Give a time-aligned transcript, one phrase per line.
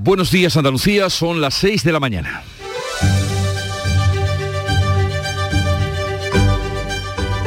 [0.00, 2.44] Buenos días Andalucía, son las 6 de la mañana.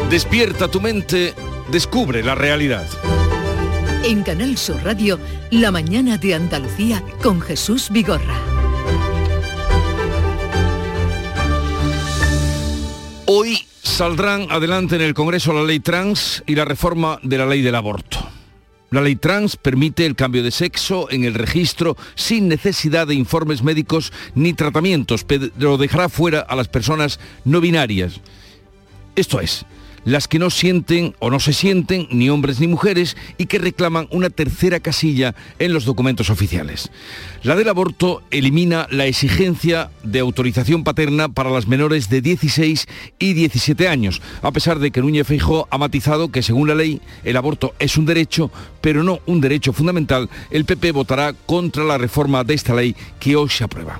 [0.09, 1.33] Despierta tu mente,
[1.71, 2.85] descubre la realidad.
[4.03, 5.17] En Canal Sur Radio,
[5.49, 8.35] La mañana de Andalucía con Jesús Vigorra.
[13.27, 17.61] Hoy saldrán adelante en el Congreso la ley trans y la reforma de la ley
[17.61, 18.20] del aborto.
[18.91, 23.63] La ley trans permite el cambio de sexo en el registro sin necesidad de informes
[23.63, 28.19] médicos ni tratamientos, pero dejará fuera a las personas no binarias.
[29.15, 29.65] Esto es,
[30.05, 34.07] las que no sienten o no se sienten ni hombres ni mujeres y que reclaman
[34.11, 36.91] una tercera casilla en los documentos oficiales.
[37.43, 42.87] La del aborto elimina la exigencia de autorización paterna para las menores de 16
[43.19, 47.01] y 17 años, a pesar de que Núñez Feijó ha matizado que según la ley
[47.23, 51.97] el aborto es un derecho, pero no un derecho fundamental, el PP votará contra la
[51.97, 53.99] reforma de esta ley que hoy se aprueba.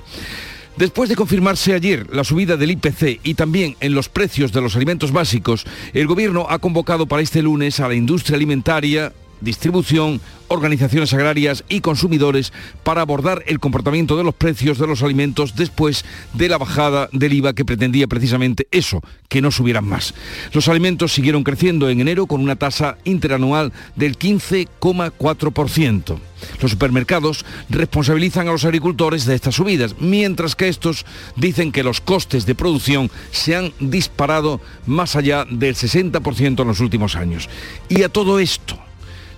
[0.82, 4.76] Después de confirmarse ayer la subida del IPC y también en los precios de los
[4.76, 11.14] alimentos básicos, el Gobierno ha convocado para este lunes a la industria alimentaria, distribución, organizaciones
[11.14, 12.52] agrarias y consumidores
[12.84, 17.34] para abordar el comportamiento de los precios de los alimentos después de la bajada del
[17.34, 20.14] IVA que pretendía precisamente eso, que no subieran más.
[20.54, 26.20] Los alimentos siguieron creciendo en enero con una tasa interanual del 15,4%.
[26.62, 32.02] Los supermercados responsabilizan a los agricultores de estas subidas, mientras que estos dicen que los
[32.02, 37.50] costes de producción se han disparado más allá del 60% en los últimos años.
[37.90, 38.78] Y a todo esto,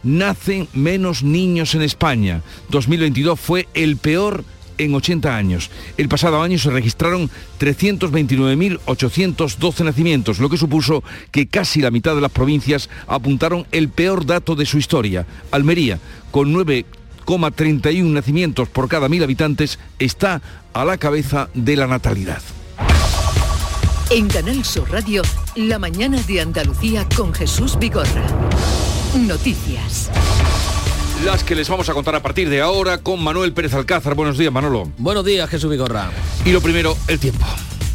[0.04, 2.42] nacen menos niños en España.
[2.70, 4.44] 2022 fue el peor
[4.78, 5.70] en 80 años.
[5.98, 12.22] El pasado año se registraron 329.812 nacimientos, lo que supuso que casi la mitad de
[12.22, 15.28] las provincias apuntaron el peor dato de su historia.
[15.52, 16.00] Almería,
[16.32, 20.42] con 9,31 nacimientos por cada mil habitantes, está
[20.74, 22.42] a la cabeza de la natalidad.
[24.10, 25.22] En Canal Sur Radio,
[25.56, 28.28] la mañana de Andalucía con Jesús Vigorra.
[29.16, 30.10] Noticias.
[31.24, 34.16] Las que les vamos a contar a partir de ahora con Manuel Pérez Alcázar.
[34.16, 34.92] Buenos días, Manolo.
[34.98, 36.10] Buenos días, Jesús Vigorra.
[36.46, 37.46] Y lo primero, el tiempo.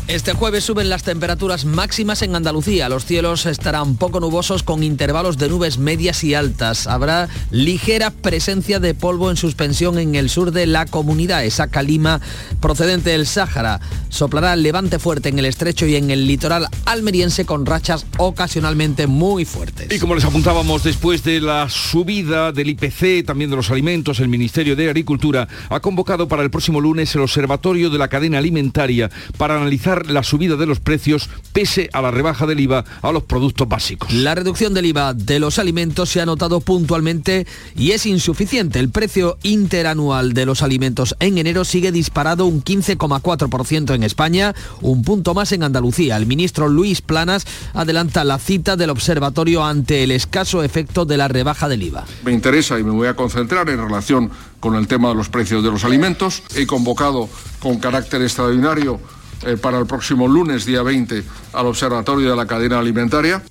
[0.08, 2.88] Este jueves suben las temperaturas máximas en Andalucía.
[2.88, 6.86] Los cielos estarán poco nubosos con intervalos de nubes medias y altas.
[6.86, 12.22] Habrá ligera presencia de polvo en suspensión en el sur de la comunidad, esa calima
[12.58, 13.80] procedente del Sáhara.
[14.08, 19.44] Soplará levante fuerte en el estrecho y en el litoral almeriense con rachas ocasionalmente muy
[19.44, 19.92] fuertes.
[19.94, 24.28] Y como les apuntábamos, después de la subida del IPC, también de los alimentos, el
[24.28, 29.10] Ministerio de Agricultura ha convocado para el próximo lunes el Observatorio de la Cadena Alimentaria
[29.36, 33.24] para analizar la subida de los precios pese a la rebaja del IVA a los
[33.24, 34.12] productos básicos.
[34.12, 38.78] La reducción del IVA de los alimentos se ha notado puntualmente y es insuficiente.
[38.78, 45.02] El precio interanual de los alimentos en enero sigue disparado un 15,4% en España, un
[45.02, 46.16] punto más en Andalucía.
[46.16, 51.28] El ministro Luis Planas adelanta la cita del observatorio ante el escaso efecto de la
[51.28, 52.04] rebaja del IVA.
[52.24, 54.30] Me interesa y me voy a concentrar en relación
[54.60, 56.42] con el tema de los precios de los alimentos.
[56.54, 57.28] He convocado
[57.60, 59.00] con carácter extraordinario
[59.44, 61.22] eh, para el próximo lunes, día 20,
[61.52, 63.42] al Observatorio de la Cadena Alimentaria.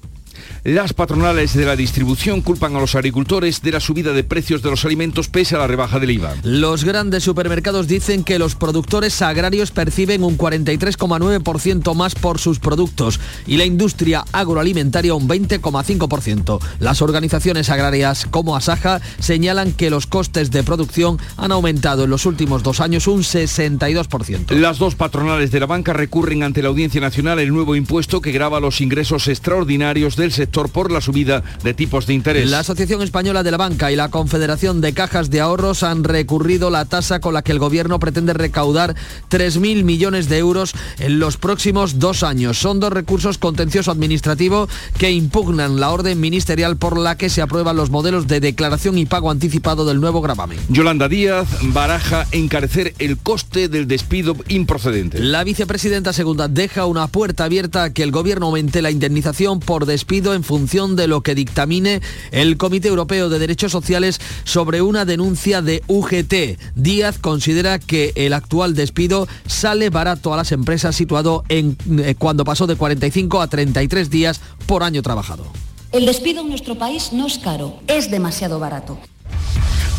[0.68, 4.70] Las patronales de la distribución culpan a los agricultores de la subida de precios de
[4.70, 6.36] los alimentos pese a la rebaja del IVA.
[6.44, 13.18] Los grandes supermercados dicen que los productores agrarios perciben un 43,9% más por sus productos
[13.46, 16.60] y la industria agroalimentaria un 20,5%.
[16.80, 22.26] Las organizaciones agrarias como Asaja señalan que los costes de producción han aumentado en los
[22.26, 24.52] últimos dos años un 62%.
[24.52, 28.34] Las dos patronales de la banca recurren ante la Audiencia Nacional el nuevo impuesto que
[28.34, 32.50] grava los ingresos extraordinarios del sector por la subida de tipos de interés.
[32.50, 36.70] La Asociación Española de la Banca y la Confederación de Cajas de Ahorros han recurrido
[36.70, 38.96] la tasa con la que el gobierno pretende recaudar
[39.30, 42.58] 3.000 millones de euros en los próximos dos años.
[42.58, 44.68] Son dos recursos contencioso administrativo
[44.98, 49.06] que impugnan la orden ministerial por la que se aprueban los modelos de declaración y
[49.06, 50.58] pago anticipado del nuevo gravamen.
[50.70, 55.20] Yolanda Díaz baraja encarecer el coste del despido improcedente.
[55.20, 59.86] La vicepresidenta segunda deja una puerta abierta a que el gobierno aumente la indemnización por
[59.86, 62.02] despido en función de lo que dictamine
[62.32, 66.58] el Comité Europeo de Derechos Sociales sobre una denuncia de UGT.
[66.76, 72.46] Díaz considera que el actual despido sale barato a las empresas situado en eh, cuando
[72.46, 75.46] pasó de 45 a 33 días por año trabajado.
[75.92, 78.98] El despido en nuestro país no es caro, es demasiado barato.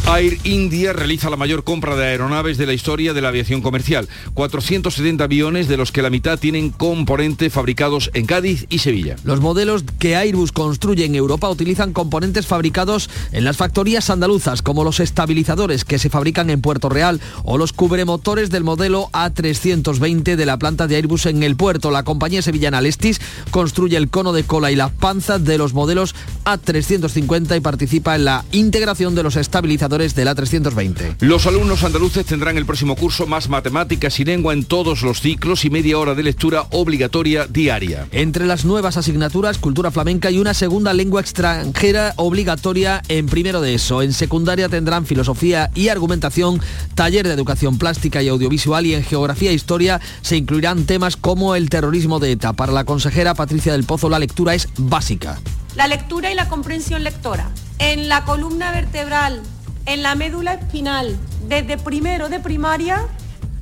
[0.07, 4.09] Air India realiza la mayor compra de aeronaves de la historia de la aviación comercial.
[4.35, 9.17] 470 aviones, de los que la mitad tienen componentes fabricados en Cádiz y Sevilla.
[9.25, 14.85] Los modelos que Airbus construye en Europa utilizan componentes fabricados en las factorías andaluzas, como
[14.85, 20.47] los estabilizadores que se fabrican en Puerto Real o los cubremotores del modelo A320 de
[20.47, 21.91] la planta de Airbus en el puerto.
[21.91, 23.21] La compañía sevillana Lestis
[23.51, 28.25] construye el cono de cola y las panzas de los modelos A350 y participa en
[28.25, 31.17] la integración de los estabilizadores de la 320.
[31.21, 35.65] Los alumnos andaluces tendrán el próximo curso más matemáticas y lengua en todos los ciclos
[35.65, 38.07] y media hora de lectura obligatoria diaria.
[38.13, 43.75] Entre las nuevas asignaturas, cultura flamenca y una segunda lengua extranjera obligatoria en primero de
[43.75, 44.03] eso.
[44.03, 46.61] En secundaria tendrán filosofía y argumentación,
[46.95, 51.55] taller de educación plástica y audiovisual y en geografía e historia se incluirán temas como
[51.55, 52.53] el terrorismo de ETA.
[52.53, 55.41] Para la consejera Patricia del Pozo la lectura es básica.
[55.77, 57.51] La lectura y la comprensión lectora.
[57.79, 59.43] En la columna vertebral
[59.89, 61.17] en la médula espinal
[61.49, 63.09] desde primero de primaria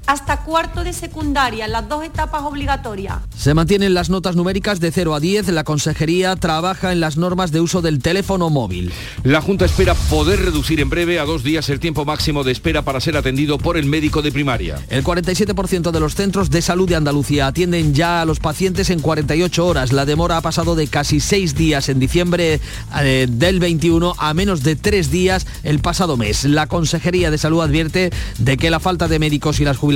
[0.06, 3.18] hasta cuarto de secundaria, las dos etapas obligatorias.
[3.36, 5.48] Se mantienen las notas numéricas de 0 a 10.
[5.48, 8.92] La Consejería trabaja en las normas de uso del teléfono móvil.
[9.24, 12.82] La Junta espera poder reducir en breve a dos días el tiempo máximo de espera
[12.82, 14.80] para ser atendido por el médico de primaria.
[14.88, 19.00] El 47% de los centros de salud de Andalucía atienden ya a los pacientes en
[19.00, 19.92] 48 horas.
[19.92, 22.60] La demora ha pasado de casi seis días en diciembre
[23.00, 26.44] eh, del 21 a menos de tres días el pasado mes.
[26.44, 29.95] La Consejería de Salud advierte de que la falta de médicos y las jubilaciones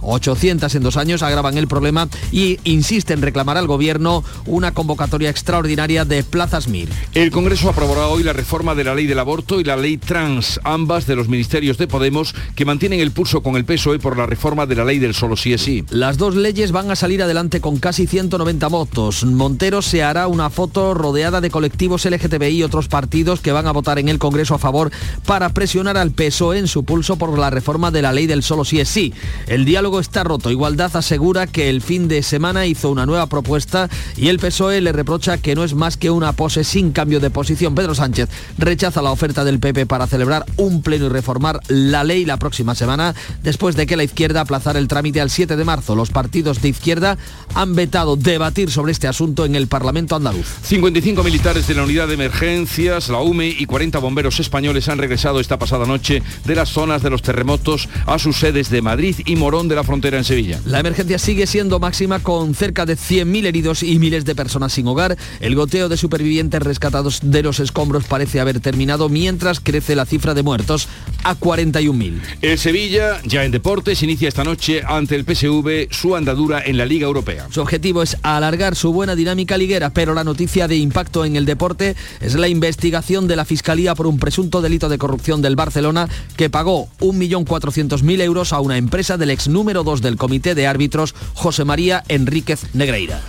[0.00, 5.30] 800 en dos años, agravan el problema y insisten en reclamar al Gobierno una convocatoria
[5.30, 6.88] extraordinaria de plazas MIR.
[7.14, 10.60] El Congreso aprobará hoy la reforma de la ley del aborto y la ley trans,
[10.64, 14.26] ambas de los ministerios de Podemos, que mantienen el pulso con el PSOE por la
[14.26, 15.84] reforma de la ley del solo sí es sí.
[15.90, 19.24] Las dos leyes van a salir adelante con casi 190 votos.
[19.24, 23.72] Montero se hará una foto rodeada de colectivos LGTBI y otros partidos que van a
[23.72, 24.90] votar en el Congreso a favor
[25.26, 28.64] para presionar al PSOE en su pulso por la reforma de la ley del solo
[28.64, 29.12] sí es sí.
[29.46, 30.50] El diálogo está roto.
[30.50, 34.92] Igualdad asegura que el fin de semana hizo una nueva propuesta y el PSOE le
[34.92, 37.74] reprocha que no es más que una pose sin cambio de posición.
[37.74, 38.28] Pedro Sánchez
[38.58, 42.74] rechaza la oferta del PP para celebrar un pleno y reformar la ley la próxima
[42.74, 45.94] semana, después de que la izquierda aplazara el trámite al 7 de marzo.
[45.94, 47.16] Los partidos de izquierda
[47.54, 50.46] han vetado debatir sobre este asunto en el Parlamento andaluz.
[50.62, 55.40] 55 militares de la unidad de emergencias, la UME y 40 bomberos españoles han regresado
[55.40, 59.36] esta pasada noche de las zonas de los terremotos a sus sedes de Madrid y
[59.36, 60.60] Morón de la Frontera en Sevilla.
[60.64, 64.86] La emergencia sigue siendo máxima con cerca de 100.000 heridos y miles de personas sin
[64.86, 65.16] hogar.
[65.40, 70.34] El goteo de supervivientes rescatados de los escombros parece haber terminado mientras crece la cifra
[70.34, 70.88] de muertos
[71.24, 72.20] a 41.000.
[72.42, 76.86] El Sevilla, ya en deportes, inicia esta noche ante el PSV su andadura en la
[76.86, 77.46] Liga Europea.
[77.50, 81.44] Su objetivo es alargar su buena dinámica liguera, pero la noticia de impacto en el
[81.44, 86.08] deporte es la investigación de la Fiscalía por un presunto delito de corrupción del Barcelona
[86.36, 91.14] que pagó 1.400.000 euros a una empresa del ex número 2 del Comité de Árbitros,
[91.34, 93.22] José María Enríquez Negreira.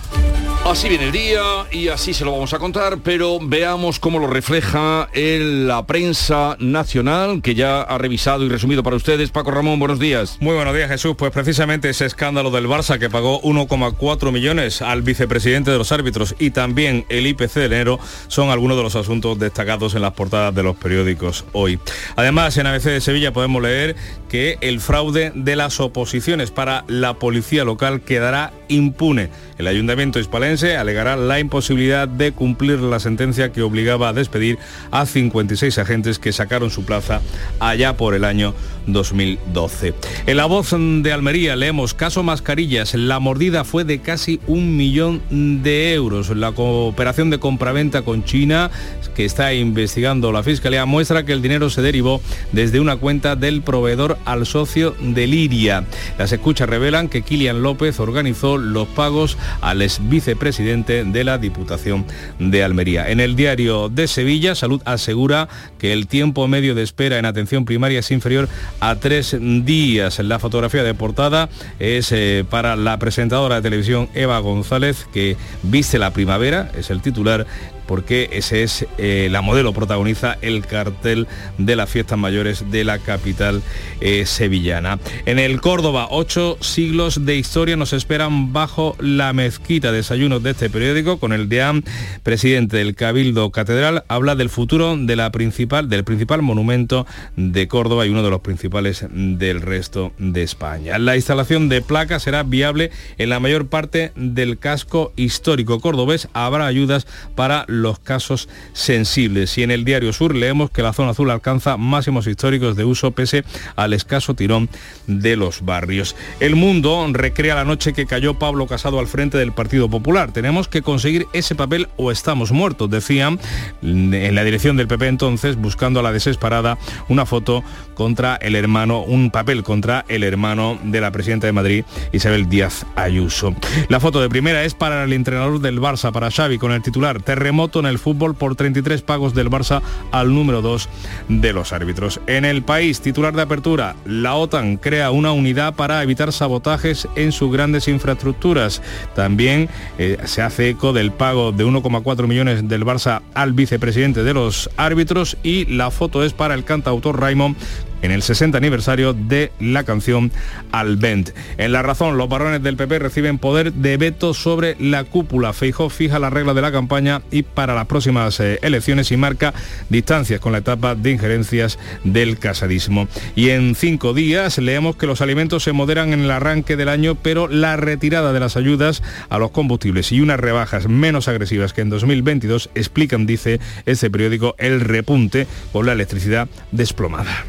[0.70, 4.28] Así viene el día y así se lo vamos a contar, pero veamos cómo lo
[4.28, 9.32] refleja en la prensa nacional que ya ha revisado y resumido para ustedes.
[9.32, 10.38] Paco Ramón, buenos días.
[10.40, 11.16] Muy buenos días Jesús.
[11.18, 16.36] Pues precisamente ese escándalo del Barça que pagó 1,4 millones al vicepresidente de los árbitros
[16.38, 20.54] y también el IPC de enero son algunos de los asuntos destacados en las portadas
[20.54, 21.80] de los periódicos hoy.
[22.16, 23.96] Además, en ABC de Sevilla podemos leer
[24.30, 29.32] que el fraude de las oposiciones para la policía local quedará impune.
[29.58, 34.58] El ayuntamiento hispalense alegará la imposibilidad de cumplir la sentencia que obligaba a despedir
[34.92, 37.22] a 56 agentes que sacaron su plaza
[37.60, 38.54] allá por el año
[38.88, 39.94] 2012.
[40.26, 42.94] En la voz de Almería leemos caso mascarillas.
[42.96, 45.22] La mordida fue de casi un millón
[45.64, 46.30] de euros.
[46.36, 48.72] La cooperación de compraventa con China
[49.16, 53.62] que está investigando la Fiscalía muestra que el dinero se derivó desde una cuenta del
[53.62, 55.86] proveedor al socio de Liria.
[56.18, 62.06] Las escuchas revelan que Kilian López organizó los pagos al ex vicepresidente de la Diputación
[62.40, 63.10] de Almería.
[63.10, 67.66] En el diario de Sevilla, Salud asegura que el tiempo medio de espera en atención
[67.66, 70.20] primaria es inferior a tres días.
[70.20, 76.00] La fotografía de portada es eh, para la presentadora de televisión Eva González, que viste
[76.00, 77.46] la primavera, es el titular
[77.90, 81.26] porque ese es eh, la modelo protagoniza el cartel
[81.58, 83.64] de las fiestas mayores de la capital
[84.00, 85.00] eh, sevillana.
[85.26, 89.92] En el Córdoba, ocho siglos de historia nos esperan bajo la mezquita.
[89.92, 91.82] Desayunos de este periódico con el DEAM,
[92.22, 98.06] presidente del Cabildo Catedral, habla del futuro de la principal, del principal monumento de Córdoba
[98.06, 101.00] y uno de los principales del resto de España.
[101.00, 106.28] La instalación de placas será viable en la mayor parte del casco histórico cordobés.
[106.34, 107.66] Habrá ayudas para
[108.04, 109.58] casos sensibles.
[109.58, 113.12] Y en el diario Sur leemos que la zona azul alcanza máximos históricos de uso
[113.12, 113.44] pese
[113.76, 114.70] al escaso tirón
[115.08, 116.16] de los barrios.
[116.40, 120.32] El mundo recrea la noche que cayó Pablo Casado al frente del Partido Popular.
[120.32, 123.40] Tenemos que conseguir ese papel o estamos muertos, decían
[123.82, 127.64] en la dirección del PP entonces, buscando a la desesperada una foto
[127.96, 132.86] contra el hermano, un papel contra el hermano de la presidenta de Madrid, Isabel Díaz
[132.96, 133.54] Ayuso.
[133.90, 137.22] La foto de primera es para el entrenador del Barça, para Xavi, con el titular
[137.22, 140.90] Terremoto en el fútbol por 33 pagos del Barça al número 2
[141.28, 142.20] de los árbitros.
[142.26, 147.32] En el país, titular de apertura, la OTAN crea una unidad para evitar sabotajes en
[147.32, 148.82] sus grandes infraestructuras.
[149.14, 154.34] También eh, se hace eco del pago de 1,4 millones del Barça al vicepresidente de
[154.34, 157.56] los árbitros y la foto es para el cantautor Raymond
[158.02, 160.32] en el 60 aniversario de la canción
[160.72, 161.32] Alvent.
[161.58, 165.54] En la razón, los varones del PP reciben poder de veto sobre la cúpula.
[165.54, 169.54] Feijó fija la regla de la campaña y para las próximas eh, elecciones y marca
[169.90, 173.08] distancias con la etapa de injerencias del casadismo.
[173.36, 177.16] Y en cinco días leemos que los alimentos se moderan en el arranque del año,
[177.16, 181.82] pero la retirada de las ayudas a los combustibles y unas rebajas menos agresivas que
[181.82, 187.46] en 2022 explican, dice este periódico, el repunte por la electricidad desplomada.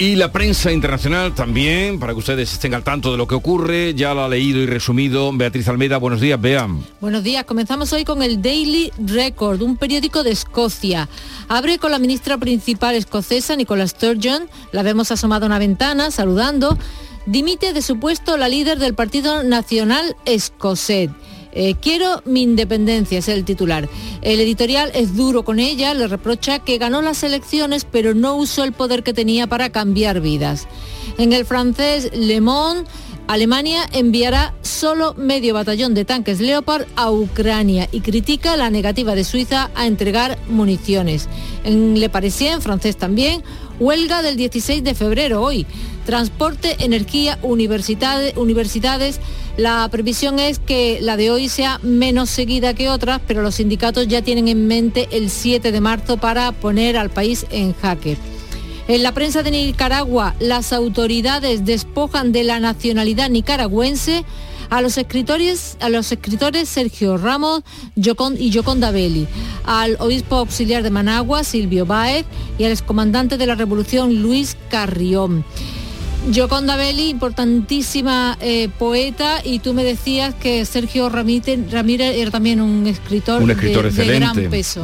[0.00, 3.94] Y la prensa internacional también, para que ustedes estén al tanto de lo que ocurre,
[3.94, 5.96] ya lo ha leído y resumido Beatriz Almeida.
[5.96, 6.84] Buenos días, vean.
[7.00, 11.08] Buenos días, comenzamos hoy con el Daily Record, un periódico de Escocia.
[11.48, 16.78] Abre con la ministra principal escocesa, Nicola Sturgeon, la vemos asomada a una ventana, saludando.
[17.26, 21.10] Dimite de su puesto la líder del Partido Nacional Escocés.
[21.60, 23.88] Eh, quiero mi independencia, es el titular.
[24.22, 28.62] El editorial es duro con ella, le reprocha que ganó las elecciones pero no usó
[28.62, 30.68] el poder que tenía para cambiar vidas.
[31.18, 32.88] En el francés Le Monde,
[33.26, 39.24] Alemania enviará solo medio batallón de tanques Leopard a Ucrania y critica la negativa de
[39.24, 41.28] Suiza a entregar municiones.
[41.64, 43.42] En Le Parisien, francés también,
[43.78, 45.66] huelga del 16 de febrero hoy.
[46.06, 49.20] Transporte, energía, universidades, universidades
[49.58, 54.06] la previsión es que la de hoy sea menos seguida que otras, pero los sindicatos
[54.06, 58.16] ya tienen en mente el 7 de marzo para poner al país en jaque.
[58.86, 64.24] En la prensa de Nicaragua, las autoridades despojan de la nacionalidad nicaragüense
[64.70, 67.62] a los escritores, a los escritores Sergio Ramos
[67.96, 69.26] y Yoconda Belli,
[69.64, 72.26] al obispo auxiliar de Managua, Silvio Baez,
[72.58, 75.44] y al excomandante de la Revolución, Luis Carrión.
[76.30, 81.58] Yoconda Belli, importantísima eh, poeta, y tú me decías que Sergio Ramírez,
[82.16, 84.40] era también un escritor, un escritor excelente.
[84.40, 84.82] gran peso.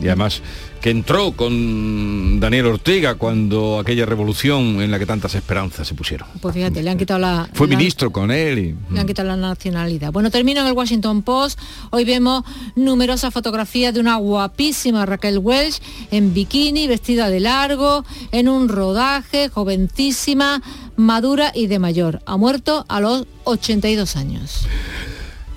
[0.00, 0.42] Y además
[0.80, 6.26] que entró con Daniel Ortega cuando aquella revolución en la que tantas esperanzas se pusieron.
[6.40, 7.48] Pues fíjate, le han quitado la...
[7.52, 8.94] Fue ministro con él y...
[8.94, 10.10] Le han quitado la nacionalidad.
[10.10, 11.58] Bueno, termino en el Washington Post.
[11.90, 12.44] Hoy vemos
[12.76, 19.50] numerosas fotografías de una guapísima Raquel Welch en bikini, vestida de largo, en un rodaje,
[19.50, 20.62] jovencísima,
[20.96, 22.22] madura y de mayor.
[22.24, 24.66] Ha muerto a los 82 años.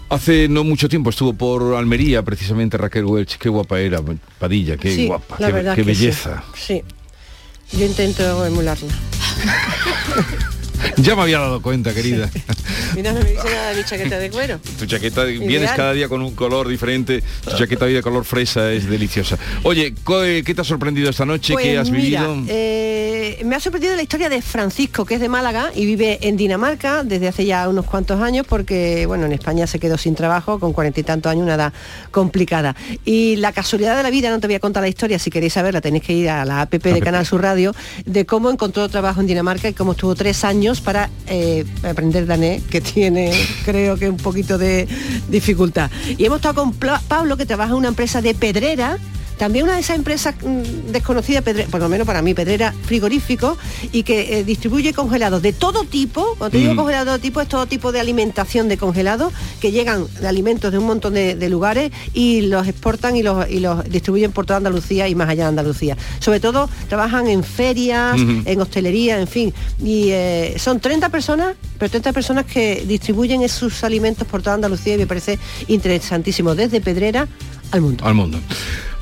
[0.09, 3.99] Hace no mucho tiempo estuvo por Almería precisamente Raquel Welch, qué guapa era,
[4.37, 5.37] Padilla, qué guapa,
[5.75, 6.43] qué, belleza.
[6.55, 6.83] Sí.
[7.71, 8.93] Yo intento emularla.
[10.97, 12.29] ya me había dado cuenta, querida.
[12.95, 14.59] Mira, no me dice nada de mi chaqueta de cuero.
[14.77, 18.87] Tu chaqueta, vienes cada día con un color diferente, tu chaqueta de color fresa es
[18.87, 19.39] deliciosa.
[19.63, 21.55] Oye, ¿qué te ha sorprendido esta noche?
[21.55, 22.45] ¿Qué Pues has mira, vivido?
[22.49, 22.92] eh,
[23.45, 27.03] me ha sorprendido la historia de Francisco, que es de Málaga y vive en Dinamarca
[27.03, 30.73] desde hace ya unos cuantos años, porque bueno, en España se quedó sin trabajo con
[30.73, 31.73] cuarenta y tantos años, una edad
[32.11, 32.75] complicada.
[33.05, 35.53] Y la casualidad de la vida, no te voy a contar la historia, si queréis
[35.53, 37.73] saberla tenéis que ir a la app de Canal Sur Radio,
[38.05, 42.63] de cómo encontró trabajo en Dinamarca y cómo estuvo tres años para eh, aprender danés,
[42.63, 43.31] que tiene
[43.65, 44.87] creo que un poquito de
[45.29, 45.89] dificultad.
[46.17, 48.97] Y hemos estado con Pablo, que trabaja en una empresa de pedrera,
[49.37, 53.57] también una de esas empresas mm, desconocidas, por lo menos para mí, pedrera frigorífico,
[53.91, 56.77] y que eh, distribuye congelados de todo tipo, cuando te digo Mm.
[56.77, 60.71] congelado de todo tipo, es todo tipo de alimentación de congelados, que llegan de alimentos
[60.71, 64.45] de un montón de, de lugares y los exportan y los, y los distribuyen por
[64.45, 65.97] toda Andalucía y más allá de Andalucía.
[66.19, 69.53] Sobre todo trabajan en ferias, en hostelería, en fin.
[69.83, 74.95] Y eh, son 30 personas, pero 30 personas que distribuyen esos alimentos por toda Andalucía
[74.95, 77.27] y me parece interesantísimo, desde Pedrera
[77.71, 78.05] al mundo.
[78.05, 78.39] Al mundo.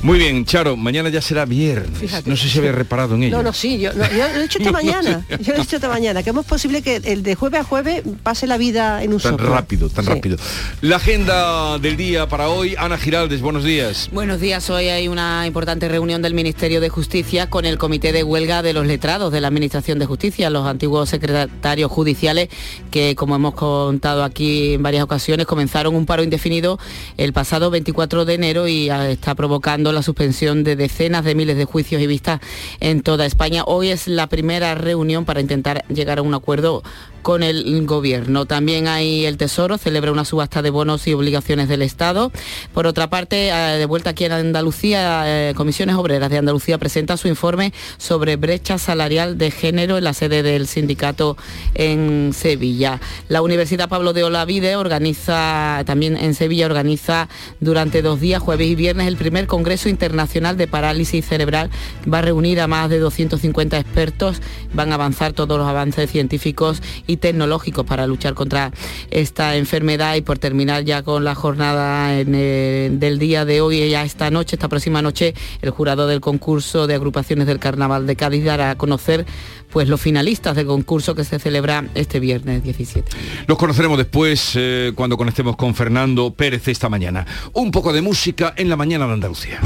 [0.04, 2.26] Muy bien, Charo, mañana ya será viernes.
[2.26, 3.38] No sé si había reparado en ello.
[3.38, 5.24] No, no, sí, yo, lo he hecho esta mañana.
[5.40, 8.02] Yo lo he hecho esta mañana, que es posible que el de jueves a jueves
[8.24, 10.38] pase la vida en un Tan rápido, tan rápido.
[10.82, 14.10] La agenda del día para hoy, Ana Giraldes, buenos días.
[14.12, 18.24] Buenos días, hoy hay una importante reunión del Ministerio de Justicia con el Comité de
[18.24, 22.50] Huelga de los Letrados de la Administración de Justicia, los antiguos secretarios judiciales
[22.90, 26.80] que, como hemos contado aquí en varias ocasiones, comenzaron un paro indefinido
[27.18, 31.66] el pasado 24 de enero y está provocando la suspensión de decenas de miles de
[31.66, 32.40] juicios y vistas
[32.80, 33.64] en toda España.
[33.66, 36.84] Hoy es la primera reunión para intentar llegar a un acuerdo
[37.22, 38.46] con el gobierno.
[38.46, 42.32] También hay el Tesoro, celebra una subasta de bonos y obligaciones del Estado.
[42.74, 47.18] Por otra parte, eh, de vuelta aquí en Andalucía, eh, Comisiones Obreras de Andalucía presenta
[47.18, 51.38] su informe sobre brecha salarial de género en la sede del sindicato
[51.76, 53.00] en Sevilla.
[53.30, 58.76] La Universidad Pablo de Olavide organiza, también en Sevilla, organiza durante dos días, jueves y
[58.76, 61.70] viernes, el primer Congreso Internacional de Parálisis Cerebral.
[62.12, 64.42] Va a reunir a más de 250 expertos,
[64.74, 68.72] van a avanzar todos los avances científicos y tecnológicos para luchar contra
[69.10, 74.30] esta enfermedad y por terminar ya con la jornada del día de hoy, ya esta
[74.32, 78.72] noche, esta próxima noche, el jurado del concurso de agrupaciones del Carnaval de Cádiz dará
[78.72, 79.26] a conocer
[79.72, 83.10] pues los finalistas del concurso que se celebra este viernes 17.
[83.48, 87.26] Los conoceremos después eh, cuando conectemos con Fernando Pérez esta mañana.
[87.54, 89.60] Un poco de música en la mañana de Andalucía.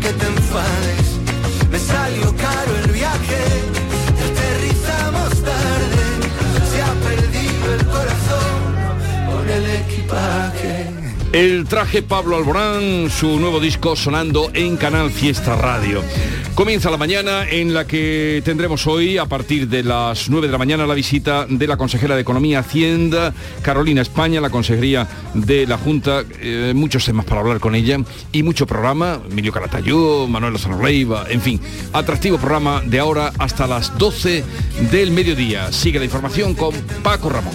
[0.00, 1.18] Que te enfades.
[1.70, 2.59] Me salió caro
[11.32, 16.02] El traje Pablo Alborán, su nuevo disco sonando en Canal Fiesta Radio.
[16.56, 20.58] Comienza la mañana en la que tendremos hoy, a partir de las 9 de la
[20.58, 23.32] mañana, la visita de la consejera de Economía Hacienda,
[23.62, 27.98] Carolina España, la consejería de la Junta, eh, muchos temas para hablar con ella
[28.32, 31.60] y mucho programa, Emilio Caratayú, Manuel Lozano Leiva, en fin,
[31.92, 34.42] atractivo programa de ahora hasta las 12
[34.90, 35.70] del mediodía.
[35.70, 37.54] Sigue la información con Paco Ramón.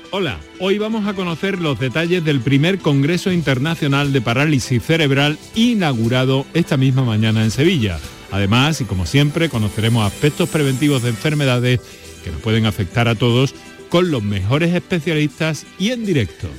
[0.13, 6.45] Hola, hoy vamos a conocer los detalles del primer Congreso Internacional de Parálisis Cerebral inaugurado
[6.53, 7.97] esta misma mañana en Sevilla.
[8.29, 11.79] Además, y como siempre, conoceremos aspectos preventivos de enfermedades
[12.25, 13.55] que nos pueden afectar a todos
[13.87, 16.49] con los mejores especialistas y en directo.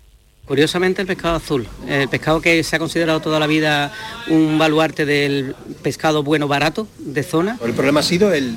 [0.47, 3.93] Curiosamente el pescado azul, el pescado que se ha considerado toda la vida
[4.29, 7.57] un baluarte del pescado bueno barato de zona.
[7.65, 8.57] El problema ha sido el,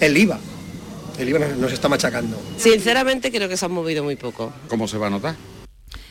[0.00, 0.38] el, IVA.
[1.18, 2.38] El IVA nos está machacando.
[2.58, 4.52] Sinceramente creo que se han movido muy poco.
[4.68, 5.34] ¿Cómo se va a notar?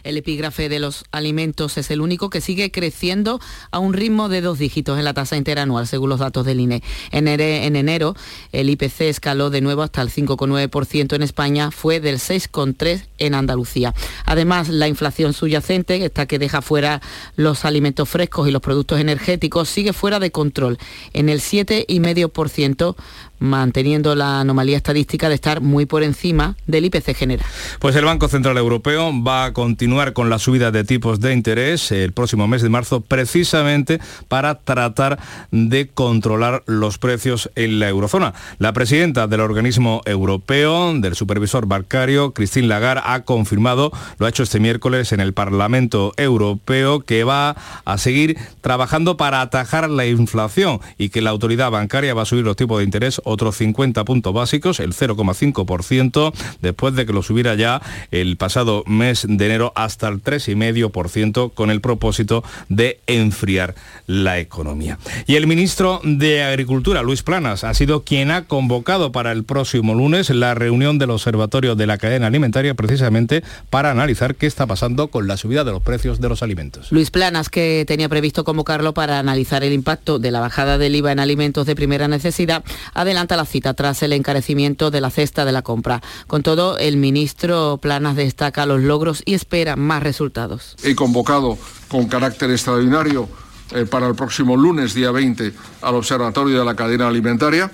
[0.03, 3.39] El epígrafe de los alimentos es el único que sigue creciendo
[3.71, 6.83] a un ritmo de dos dígitos en la tasa interanual, según los datos del INE.
[7.11, 8.15] En enero,
[8.51, 13.93] el IPC escaló de nuevo hasta el 5,9% en España, fue del 6,3% en Andalucía.
[14.25, 17.01] Además, la inflación subyacente, esta que deja fuera
[17.35, 20.77] los alimentos frescos y los productos energéticos, sigue fuera de control,
[21.13, 22.95] en el 7,5%,
[23.41, 27.45] manteniendo la anomalía estadística de estar muy por encima del IPC general.
[27.79, 31.91] Pues el Banco Central Europeo va a continuar con la subida de tipos de interés
[31.91, 35.19] el próximo mes de marzo precisamente para tratar
[35.51, 38.33] de controlar los precios en la eurozona.
[38.59, 44.43] La presidenta del organismo europeo, del supervisor bancario, Christine Lagarde, ha confirmado, lo ha hecho
[44.43, 50.79] este miércoles en el Parlamento Europeo, que va a seguir trabajando para atajar la inflación
[50.97, 54.33] y que la autoridad bancaria va a subir los tipos de interés otros 50 puntos
[54.33, 60.07] básicos, el 0,5%, después de que lo subiera ya el pasado mes de enero hasta
[60.07, 63.75] el 3,5% con el propósito de enfriar
[64.07, 64.97] la economía.
[65.27, 69.93] Y el ministro de Agricultura, Luis Planas, ha sido quien ha convocado para el próximo
[69.93, 75.07] lunes la reunión del Observatorio de la Cadena Alimentaria precisamente para analizar qué está pasando
[75.07, 76.91] con la subida de los precios de los alimentos.
[76.91, 81.11] Luis Planas, que tenía previsto convocarlo para analizar el impacto de la bajada del IVA
[81.11, 82.63] en alimentos de primera necesidad,
[82.93, 86.01] adelante la cita tras el encarecimiento de la cesta de la compra.
[86.27, 90.75] Con todo, el ministro Planas destaca los logros y espera más resultados.
[90.83, 91.57] He convocado
[91.87, 93.29] con carácter extraordinario
[93.71, 97.71] eh, para el próximo lunes, día 20, al Observatorio de la Cadena Alimentaria.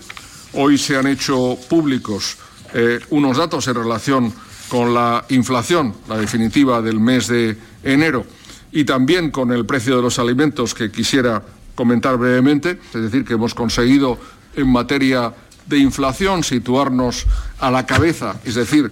[0.54, 2.38] Hoy se han hecho públicos
[2.74, 4.34] eh, unos datos en relación
[4.70, 8.26] con la inflación, la definitiva del mes de enero,
[8.72, 11.44] y también con el precio de los alimentos que quisiera
[11.76, 12.80] comentar brevemente.
[12.94, 14.20] Es decir, que hemos conseguido
[14.58, 15.34] en materia
[15.66, 17.26] de inflación, situarnos
[17.60, 18.92] a la cabeza, es decir,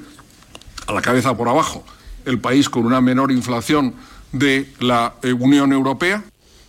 [0.88, 1.84] a la cabeza por abajo,
[2.26, 3.94] el país con una menor inflación
[4.32, 6.24] de la eh, Unión Europea.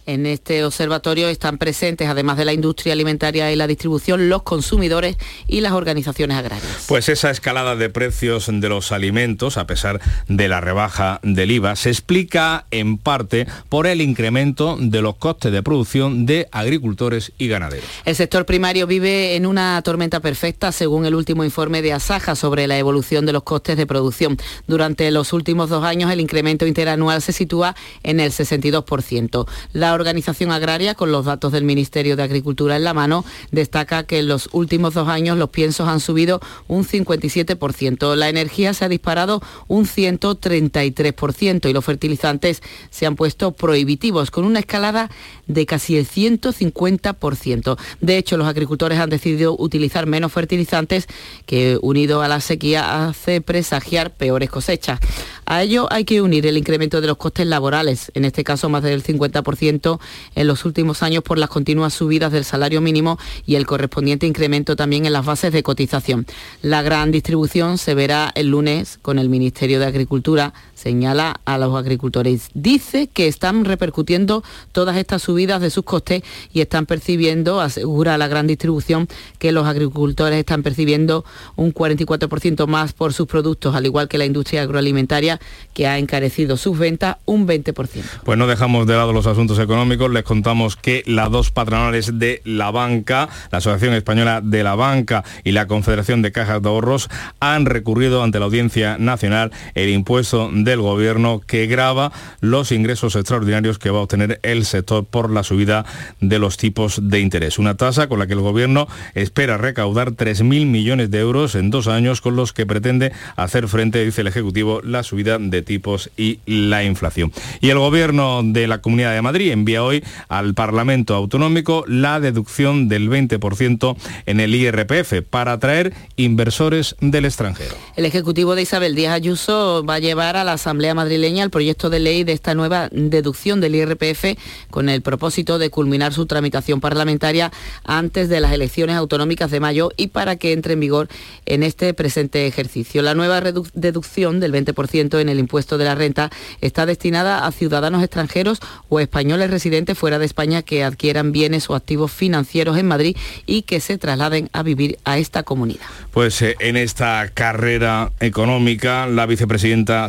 [0.06, 5.16] En este observatorio están presentes, además de la industria alimentaria y la distribución, los consumidores
[5.48, 6.84] y las organizaciones agrarias.
[6.86, 11.74] Pues esa escalada de precios de los alimentos, a pesar de la rebaja del IVA,
[11.74, 17.48] se explica en parte por el incremento de los costes de producción de agricultores y
[17.48, 17.88] ganaderos.
[18.04, 22.68] El sector primario vive en una tormenta perfecta, según el último informe de Asaja sobre
[22.68, 24.36] la evolución de los costes de producción.
[24.68, 29.48] Durante los últimos dos años, el incremento interanual se sitúa en el 62%.
[29.72, 34.20] La Organización Agraria, con los datos del Ministerio de Agricultura en la mano, destaca que
[34.20, 38.88] en los últimos dos años los piensos han subido un 57%, la energía se ha
[38.88, 45.11] disparado un 133% y los fertilizantes se han puesto prohibitivos, con una escalada
[45.46, 47.78] de casi el 150%.
[48.00, 51.06] De hecho, los agricultores han decidido utilizar menos fertilizantes
[51.46, 55.00] que, unido a la sequía, hace presagiar peores cosechas.
[55.46, 58.82] A ello hay que unir el incremento de los costes laborales, en este caso más
[58.82, 60.00] del 50%
[60.35, 64.74] en los últimos años por las continuas subidas del salario mínimo y el correspondiente incremento
[64.74, 66.26] también en las bases de cotización.
[66.62, 71.74] La gran distribución se verá el lunes con el Ministerio de Agricultura, señala a los
[71.74, 72.50] agricultores.
[72.54, 78.28] Dice que están repercutiendo todas estas subidas de sus costes y están percibiendo, asegura la
[78.28, 79.08] gran distribución,
[79.38, 81.24] que los agricultores están percibiendo
[81.56, 85.40] un 44% más por sus productos, al igual que la industria agroalimentaria
[85.72, 88.02] que ha encarecido sus ventas un 20%.
[88.24, 92.42] Pues no dejamos de lado los asuntos económicos, les contamos que las dos patronales de
[92.44, 97.08] la banca, la Asociación Española de la Banca y la Confederación de Cajas de Ahorros,
[97.40, 103.79] han recurrido ante la Audiencia Nacional el impuesto del gobierno que grava los ingresos extraordinarios
[103.79, 105.87] que va a obtener el sector por la subida
[106.20, 107.59] de los tipos de interés.
[107.59, 111.87] Una tasa con la que el gobierno espera recaudar 3.000 millones de euros en dos
[111.87, 116.40] años con los que pretende hacer frente, dice el Ejecutivo, la subida de tipos y
[116.46, 117.33] la inflación.
[117.61, 122.88] Y el Gobierno de la Comunidad de Madrid envía hoy al Parlamento Autonómico la deducción
[122.88, 127.76] del 20% en el IRPF para atraer inversores del extranjero.
[127.94, 131.88] El Ejecutivo de Isabel Díaz Ayuso va a llevar a la Asamblea madrileña el proyecto
[131.88, 134.36] de ley de esta nueva deducción del IRPF
[134.70, 137.52] con el propósito de culminar su tramitación parlamentaria
[137.84, 141.08] antes de las elecciones autonómicas de mayo y para que entre en vigor
[141.46, 143.02] en este presente ejercicio.
[143.02, 148.02] La nueva deducción del 20% en el impuesto de la renta está destinada a ciudadanos
[148.02, 153.16] extranjeros o españoles residentes fuera de España que adquieran bienes o activos financieros en Madrid
[153.46, 155.86] y que se trasladen a vivir a esta comunidad.
[156.12, 160.08] Pues eh, en esta carrera económica, la vicepresidenta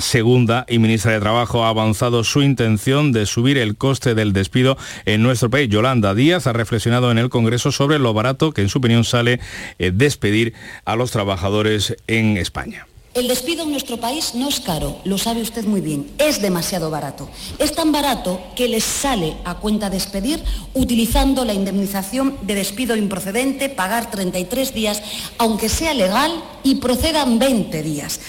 [0.68, 5.24] y ministra de Trabajo ha avanzado su intención de subir el coste del despido en
[5.24, 5.68] nuestro país.
[5.68, 9.40] Yolanda Díaz ha reflexionado en el Congreso sobre lo barato que en su opinión sale
[9.80, 10.54] eh, despedir
[10.86, 15.42] a los trabajadores en España El despido en nuestro país no es caro, lo sabe
[15.42, 17.28] usted muy bien, es demasiado barato.
[17.58, 20.44] Es tan barato que les sale a cuenta despedir
[20.76, 25.02] utilizando la indemnización de despido improcedente, pagar 33 días,
[25.40, 26.32] aunque sea legal,
[26.64, 28.20] y procedan 20 días.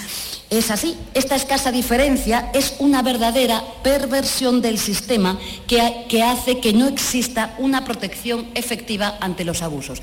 [0.50, 6.72] Es así, esta escasa diferencia es una verdadera perversión del sistema que, que, hace que
[6.72, 10.00] no exista una protección efectiva ante los abusos.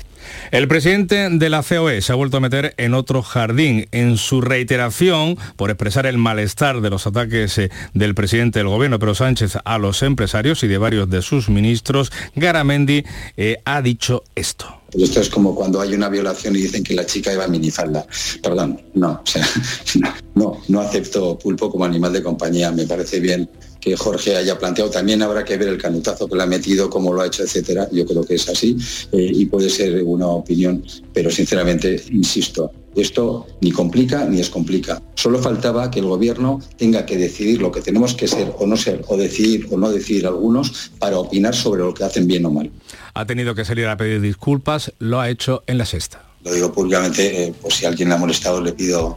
[0.52, 3.88] El presidente de la COE se ha vuelto a meter en otro jardín.
[3.90, 9.00] En su reiteración por expresar el malestar de los ataques eh, del presidente del gobierno,
[9.00, 13.04] Pedro Sánchez, a los empresarios y de varios de sus ministros, Garamendi
[13.36, 14.80] eh, ha dicho esto.
[14.98, 18.06] Esto es como cuando hay una violación y dicen que la chica iba a minifalda.
[18.42, 19.46] Perdón, no, o sea,
[20.34, 22.70] no, no acepto pulpo como animal de compañía.
[22.72, 23.48] Me parece bien
[23.80, 24.90] que Jorge haya planteado.
[24.90, 27.88] También habrá que ver el canutazo que le ha metido, cómo lo ha hecho, etcétera.
[27.92, 28.76] Yo creo que es así
[29.12, 35.02] eh, y puede ser una opinión, pero sinceramente, insisto, esto ni complica ni descomplica.
[35.14, 38.76] Solo faltaba que el gobierno tenga que decidir lo que tenemos que ser o no
[38.76, 42.50] ser, o decidir o no decidir algunos para opinar sobre lo que hacen bien o
[42.50, 42.70] mal.
[43.14, 46.22] Ha tenido que salir a pedir disculpas, lo ha hecho en la sexta.
[46.44, 49.16] Lo digo públicamente, eh, pues si alguien le ha molestado le pido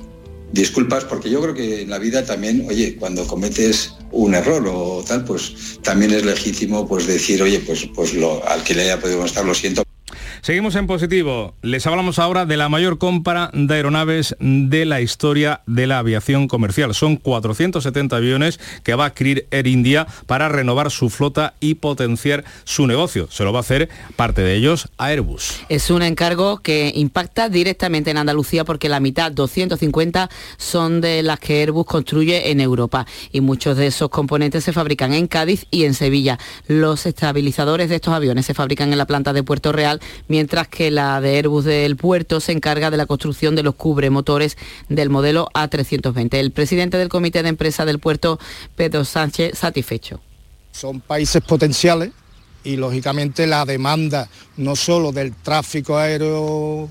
[0.52, 5.04] disculpas porque yo creo que en la vida también, oye, cuando cometes un error o
[5.08, 9.00] tal, pues también es legítimo pues decir, oye, pues, pues lo, al que le haya
[9.00, 9.84] podido molestar lo siento.
[10.42, 11.54] Seguimos en positivo.
[11.62, 16.48] Les hablamos ahora de la mayor compra de aeronaves de la historia de la aviación
[16.48, 16.94] comercial.
[16.94, 22.46] Son 470 aviones que va a adquirir Air India para renovar su flota y potenciar
[22.64, 23.28] su negocio.
[23.30, 25.62] Se lo va a hacer parte de ellos a Airbus.
[25.68, 31.40] Es un encargo que impacta directamente en Andalucía porque la mitad, 250, son de las
[31.40, 35.84] que Airbus construye en Europa y muchos de esos componentes se fabrican en Cádiz y
[35.84, 36.40] en Sevilla.
[36.68, 40.00] Los estabilizadores de estos aviones se fabrican en la planta de Puerto Real
[40.30, 44.58] mientras que la de Airbus del puerto se encarga de la construcción de los cubremotores
[44.88, 46.36] del modelo A320.
[46.36, 48.40] El presidente del comité de empresa del puerto,
[48.76, 50.22] Pedro Sánchez, satisfecho.
[50.72, 52.12] Son países potenciales
[52.64, 56.90] y lógicamente la demanda no solo del tráfico aéreo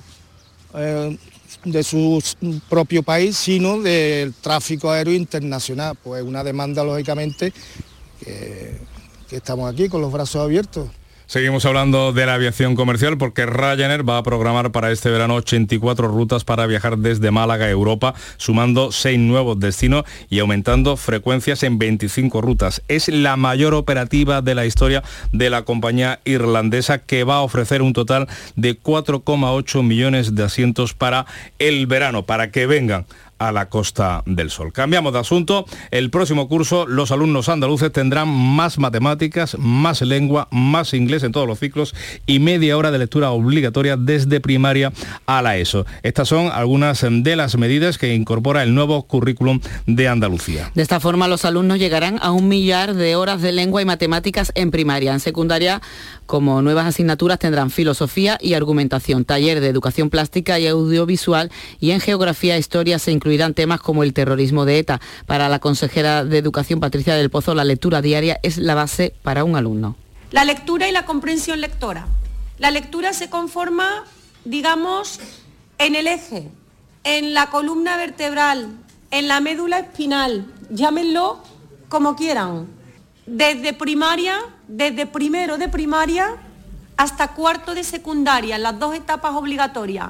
[0.75, 1.17] eh,
[1.65, 2.23] de su
[2.69, 5.97] propio país, sino del tráfico aéreo internacional.
[6.03, 7.53] Pues una demanda lógicamente
[8.21, 8.79] que,
[9.29, 10.89] que estamos aquí con los brazos abiertos.
[11.29, 16.09] Seguimos hablando de la aviación comercial porque Ryanair va a programar para este verano 84
[16.09, 21.79] rutas para viajar desde Málaga a Europa, sumando seis nuevos destinos y aumentando frecuencias en
[21.79, 22.81] 25 rutas.
[22.89, 27.83] Es la mayor operativa de la historia de la compañía irlandesa que va a ofrecer
[27.83, 31.27] un total de 4,8 millones de asientos para
[31.59, 33.05] el verano, para que vengan
[33.39, 34.73] a la Costa del Sol.
[34.73, 35.67] Cambiamos de asunto.
[35.91, 41.47] El próximo curso los alumnos andaluces tendrán más matemáticas, más lengua, más inglés en todos
[41.47, 41.95] los ciclos
[42.27, 44.93] y media hora de lectura obligatoria desde primaria
[45.27, 45.87] a la ESO.
[46.03, 50.71] Estas son algunas de las medidas que incorpora el nuevo currículum de Andalucía.
[50.75, 54.53] De esta forma los alumnos llegarán a un millar de horas de lengua y matemáticas
[54.55, 55.13] en primaria.
[55.13, 55.81] En secundaria,
[56.27, 62.01] como nuevas asignaturas, tendrán filosofía y argumentación, taller de educación plástica y audiovisual y en
[62.01, 65.01] geografía e historia se incluirán temas como el terrorismo de ETA.
[65.27, 69.45] Para la consejera de Educación, Patricia del Pozo, la lectura diaria es la base para
[69.45, 69.97] un alumno.
[70.31, 72.07] La lectura y la comprensión lectora.
[72.59, 74.05] La lectura se conforma,
[74.47, 75.21] digamos,
[75.77, 76.49] en el eje,
[77.05, 78.71] en la columna vertebral,
[79.11, 81.43] en la médula espinal, llámenlo
[81.91, 82.67] como quieran,
[83.27, 84.39] desde primaria,
[84.69, 86.37] desde primero de primaria
[86.97, 90.09] hasta cuarto de secundaria, las dos etapas obligatorias.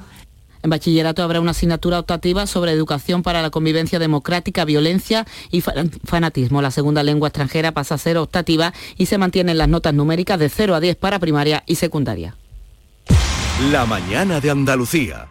[0.62, 6.62] En bachillerato habrá una asignatura optativa sobre educación para la convivencia democrática, violencia y fanatismo.
[6.62, 10.49] La segunda lengua extranjera pasa a ser optativa y se mantienen las notas numéricas de
[10.49, 12.37] 0 a 10 para primaria y secundaria.
[13.71, 15.29] La mañana de Andalucía.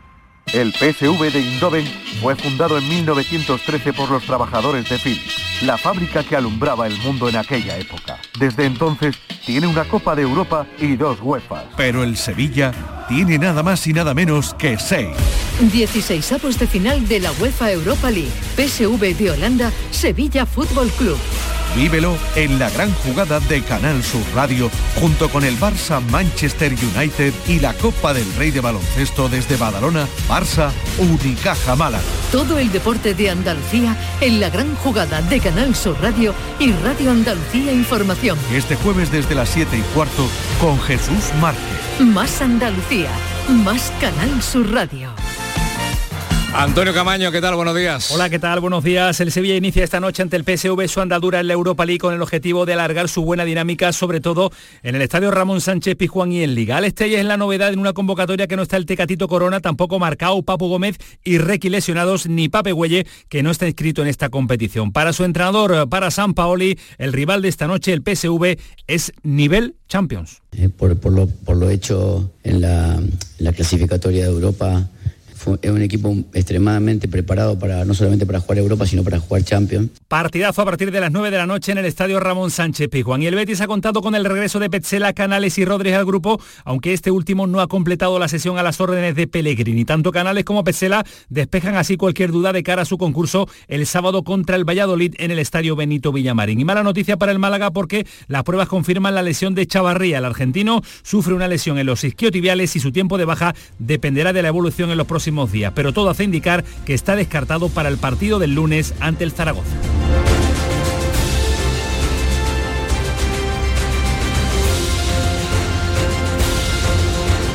[0.54, 1.86] El PCV de Indoven
[2.22, 7.28] fue fundado en 1913 por los trabajadores de Philips, la fábrica que alumbraba el mundo
[7.28, 8.18] en aquella época.
[8.40, 11.66] Desde entonces tiene una Copa de Europa y dos UEFAs.
[11.76, 12.72] Pero el Sevilla
[13.10, 15.10] tiene nada más y nada menos que seis.
[15.60, 18.32] 16 avos de final de la UEFA Europa League.
[18.56, 21.18] PSV de Holanda, Sevilla Fútbol Club.
[21.78, 27.32] Vívelo en la gran jugada de Canal Sur Radio junto con el Barça Manchester United
[27.48, 32.04] y la Copa del Rey de Baloncesto desde Badalona, Barça, Unicaja Málaga.
[32.32, 37.12] Todo el deporte de Andalucía en la gran jugada de Canal Sur Radio y Radio
[37.12, 38.40] Andalucía Información.
[38.52, 40.28] Este jueves desde las 7 y cuarto
[40.60, 41.62] con Jesús Márquez.
[42.00, 43.12] Más Andalucía,
[43.50, 45.12] más Canal Sur Radio.
[46.60, 47.54] Antonio Camaño, ¿qué tal?
[47.54, 48.10] Buenos días.
[48.10, 48.60] Hola, ¿qué tal?
[48.62, 49.20] Buenos días.
[49.20, 52.15] El Sevilla inicia esta noche ante el PSV su andadura en la Europa League con
[52.15, 56.32] el objetivo de alargar su buena dinámica, sobre todo en el estadio Ramón Sánchez Pizjuán
[56.32, 56.78] y en Liga.
[56.78, 60.00] Al Estella es la novedad en una convocatoria que no está el Tecatito Corona, tampoco
[60.00, 64.30] Marcao, Papu Gómez y Requi lesionados, ni Pape Güelle, que no está inscrito en esta
[64.30, 64.91] competición.
[64.91, 69.76] Para su entrenador, para San Paoli, el rival de esta noche, el PSV, es nivel
[69.88, 70.41] Champions.
[70.54, 74.89] Eh, por, por, lo, por lo hecho en la, en la clasificatoria de Europa
[75.62, 79.90] es un equipo extremadamente preparado para no solamente para jugar Europa, sino para jugar Champions.
[80.08, 83.22] Partidazo a partir de las 9 de la noche en el estadio Ramón Sánchez Pizjuán.
[83.22, 86.42] Y el Betis ha contado con el regreso de Petzela, Canales y Rodríguez al grupo,
[86.66, 89.86] aunque este último no ha completado la sesión a las órdenes de Pellegrini.
[89.86, 94.24] Tanto Canales como Petzela despejan así cualquier duda de cara a su concurso el sábado
[94.24, 96.60] contra el Valladolid en el estadio Benito Villamarín.
[96.60, 100.18] Y mala noticia para el Málaga porque las pruebas confirman la lesión de Chavarría.
[100.18, 104.42] El argentino sufre una lesión en los isquiotibiales y su tiempo de baja dependerá de
[104.42, 105.73] la evolución en los próximos días.
[105.76, 109.76] Pero todo hace indicar que está descartado para el partido del lunes ante el Zaragoza.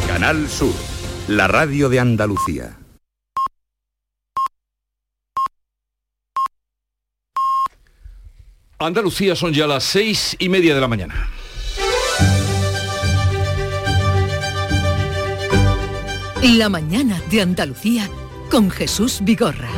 [0.06, 0.74] Canal Sur,
[1.26, 2.78] la radio de Andalucía.
[8.78, 11.28] Andalucía son ya las seis y media de la mañana.
[16.42, 18.10] La mañana de Andalucía
[18.50, 19.68] con Jesús Vigorra.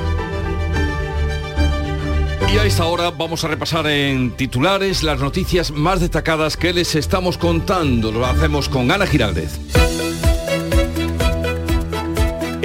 [2.50, 6.94] Y a esta hora vamos a repasar en titulares las noticias más destacadas que les
[6.94, 8.10] estamos contando.
[8.10, 9.58] Lo hacemos con Ana Giraldez.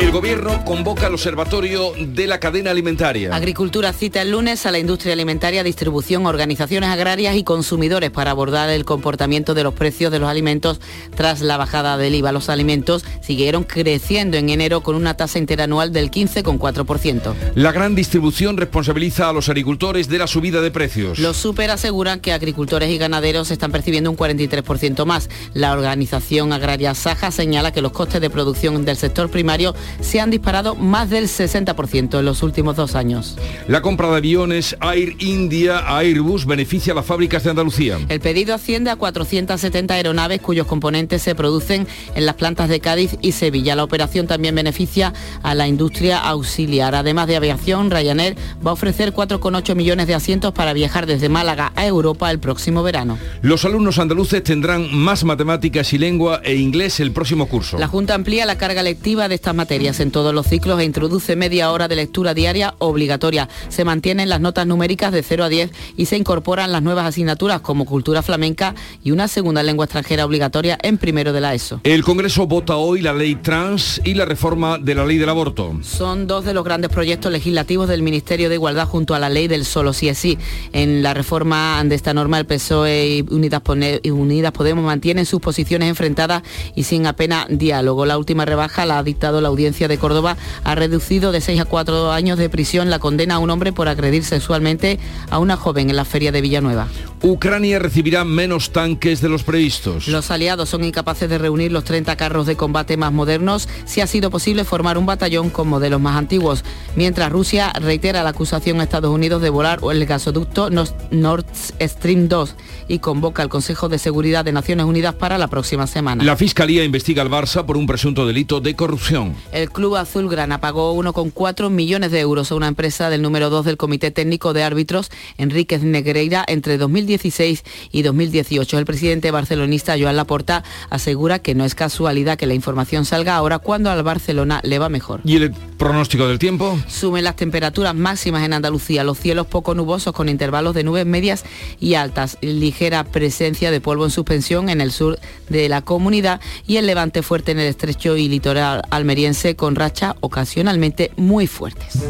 [0.10, 3.30] El gobierno convoca al observatorio de la cadena alimentaria.
[3.32, 8.72] Agricultura cita el lunes a la industria alimentaria, distribución, organizaciones agrarias y consumidores para abordar
[8.72, 10.82] el comportamiento de los precios de los alimentos
[11.16, 12.32] tras la bajada del IVA.
[12.32, 17.36] Los alimentos siguieron creciendo en enero con una tasa interanual del 15,4%.
[17.54, 21.20] La gran distribución responsabiliza a los agricultores de la subida de precios.
[21.20, 25.30] Los super aseguran que agricultores y ganaderos están percibiendo un 43% más.
[25.54, 30.32] La organización agraria Saja señala que los costes de producción del sector primario se han
[30.32, 33.38] disparado más del 60% en los últimos dos años.
[33.68, 37.98] La compra de aviones Air India a Airbus beneficia a las fábricas de Andalucía.
[38.10, 43.18] El pedido asciende a 470 aeronaves cuyos componentes se producen en las plantas de Cádiz
[43.22, 43.76] y Sevilla.
[43.76, 46.96] La operación también beneficia a la industria auxiliar.
[46.96, 48.36] Además de aviación, Ryanair
[48.66, 52.84] va a ofrecer 4,8 millones de asientos para viajar desde Málaga a Europa el próximo
[52.84, 53.18] verano.
[53.42, 57.78] Los alumnos andaluces tendrán más matemáticas y lengua e inglés el próximo curso.
[57.78, 61.36] La Junta amplía la carga lectiva de estas materias en todos los ciclos e introduce
[61.36, 63.50] media hora de lectura diaria obligatoria.
[63.70, 67.62] Se mantienen las notas numéricas de 0 a 10 y se incorporan las nuevas asignaturas
[67.62, 71.82] como cultura flamenca y una segunda lengua extranjera obligatoria en primero de la ESO.
[71.84, 75.74] El Congreso vota hoy la ley trans y la reforma de la ley del aborto.
[75.82, 79.48] Son dos de los grandes proyectos legislativos del Ministerio de Igualdad junto a la ley
[79.48, 80.38] del solo sí es sí.
[80.72, 83.64] En la reforma de esta norma el PSOE y Unidas,
[84.04, 86.44] Unidas Podemos mantienen sus posiciones enfrentadas
[86.76, 88.06] y sin apenas diálogo.
[88.06, 91.66] La última rebaja la ha dictado la audiencia de Córdoba ha reducido de 6 a
[91.66, 95.90] 4 años de prisión la condena a un hombre por agredir sexualmente a una joven
[95.90, 96.88] en la feria de Villanueva.
[97.22, 100.08] Ucrania recibirá menos tanques de los previstos.
[100.08, 104.08] Los aliados son incapaces de reunir los 30 carros de combate más modernos si ha
[104.08, 106.64] sido posible formar un batallón con modelos más antiguos,
[106.96, 112.56] mientras Rusia reitera la acusación a Estados Unidos de volar el gasoducto Nord Stream 2
[112.88, 116.24] y convoca al Consejo de Seguridad de Naciones Unidas para la próxima semana.
[116.24, 119.36] La Fiscalía investiga al Barça por un presunto delito de corrupción.
[119.52, 123.78] El Club Azulgrana pagó 1,4 millones de euros a una empresa del número 2 del
[123.78, 128.78] Comité Técnico de Árbitros, Enríquez Negreira, entre 2016 y 2018.
[128.78, 133.60] El presidente barcelonista Joan Laporta asegura que no es casualidad que la información salga ahora
[133.60, 135.22] cuando al Barcelona le va mejor.
[135.24, 136.78] ¿Y el pronóstico del tiempo?
[136.88, 141.46] Sumen las temperaturas máximas en Andalucía, los cielos poco nubosos con intervalos de nubes medias
[141.80, 146.78] y altas, ligera presencia de polvo en suspensión en el sur de la comunidad y
[146.78, 152.02] el levante fuerte en el estrecho y litoral almeriense con rachas ocasionalmente muy fuertes.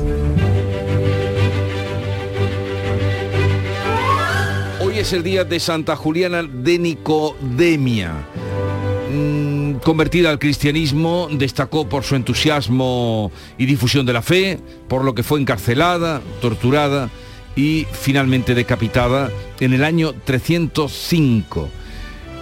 [4.79, 8.13] Hoy es el día de Santa Juliana de Nicodemia.
[9.11, 15.15] Mm, convertida al cristianismo, destacó por su entusiasmo y difusión de la fe, por lo
[15.15, 17.09] que fue encarcelada, torturada
[17.55, 21.67] y finalmente decapitada en el año 305.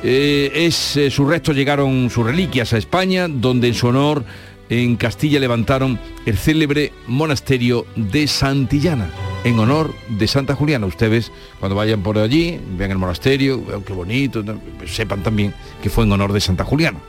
[0.03, 4.23] Eh, es, eh, sus restos llegaron, sus reliquias a España, donde en su honor
[4.69, 9.09] en Castilla levantaron el célebre monasterio de Santillana,
[9.43, 10.85] en honor de Santa Juliana.
[10.85, 14.43] Ustedes cuando vayan por allí, vean el monasterio, vean qué bonito,
[14.85, 16.99] sepan también que fue en honor de Santa Juliana.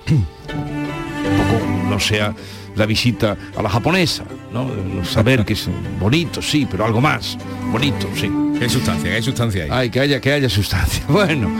[0.46, 2.34] Tampoco no sea
[2.76, 4.70] la visita a la japonesa, ¿no?
[5.04, 5.68] Saber que es
[5.98, 7.36] bonito, sí, pero algo más.
[7.72, 8.30] Bonito, sí.
[8.60, 9.70] Hay sustancia, hay sustancia ahí.
[9.72, 11.04] Ay, que haya, que haya sustancia.
[11.08, 11.50] Bueno,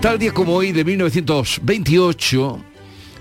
[0.00, 2.58] tal día como hoy de 1928,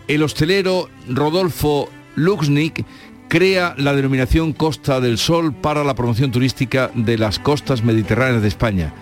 [0.07, 2.85] el hostelero Rodolfo Luxnik
[3.27, 8.47] crea la denominación Costa del Sol para la promoción turística de las costas mediterráneas de
[8.47, 8.93] España.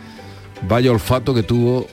[0.67, 1.87] Vaya olfato que tuvo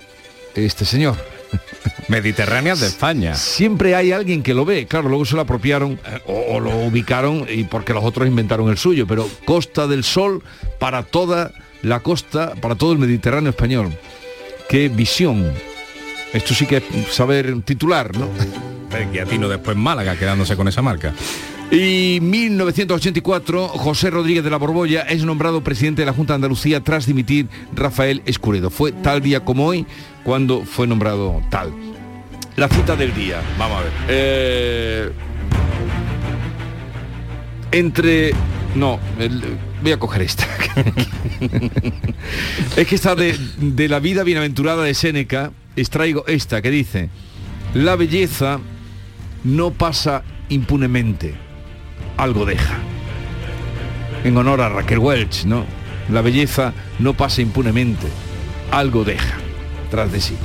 [0.55, 1.17] este señor.
[2.09, 3.35] Mediterráneas de España.
[3.35, 6.77] Siempre hay alguien que lo ve, claro, luego se lo apropiaron eh, o, o lo
[6.77, 10.43] ubicaron y porque los otros inventaron el suyo, pero Costa del Sol
[10.79, 11.53] para toda
[11.83, 13.93] la costa, para todo el Mediterráneo español.
[14.69, 15.53] Qué visión.
[16.33, 18.29] Esto sí que es saber titular, ¿no?
[19.13, 21.13] Y a Tino después Málaga quedándose con esa marca.
[21.71, 26.83] Y 1984, José Rodríguez de la Borbolla es nombrado presidente de la Junta de Andalucía
[26.83, 28.71] tras dimitir Rafael Escuredo.
[28.71, 29.87] Fue tal día como hoy
[30.25, 31.75] cuando fue nombrado tal.
[32.57, 33.43] La cita del día.
[33.59, 33.93] Vamos a ver.
[34.09, 35.13] Eh,
[37.73, 38.33] entre...
[38.75, 38.99] No,
[39.83, 40.47] voy a coger esta.
[42.77, 47.11] es que está de, de la vida bienaventurada de Séneca, extraigo esta que dice,
[47.75, 48.61] la belleza
[49.45, 51.35] no pasa impunemente,
[52.17, 52.79] algo deja.
[54.25, 55.65] En honor a Raquel Welch, ¿no?
[56.11, 58.07] La belleza no pasa impunemente,
[58.71, 59.37] algo deja
[59.91, 60.37] tras de sí.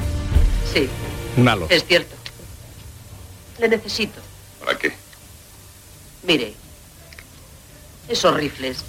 [0.73, 0.87] Sí,
[1.37, 1.67] Un halo.
[1.69, 2.15] es cierto.
[3.59, 4.19] Le necesito.
[4.63, 4.93] ¿Para qué?
[6.25, 6.53] Mire,
[8.07, 8.83] esos rifles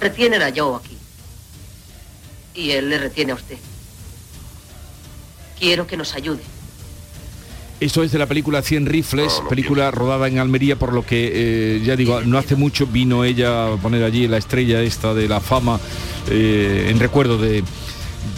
[0.00, 0.96] retienen a Joe aquí.
[2.54, 3.58] Y él le retiene a usted.
[5.58, 6.42] Quiero que nos ayude.
[7.82, 11.82] Esto es de la película 100 rifles, película rodada en Almería, por lo que, eh,
[11.84, 15.40] ya digo, no hace mucho vino ella a poner allí la estrella esta de la
[15.40, 15.80] fama
[16.30, 17.64] eh, en recuerdo de,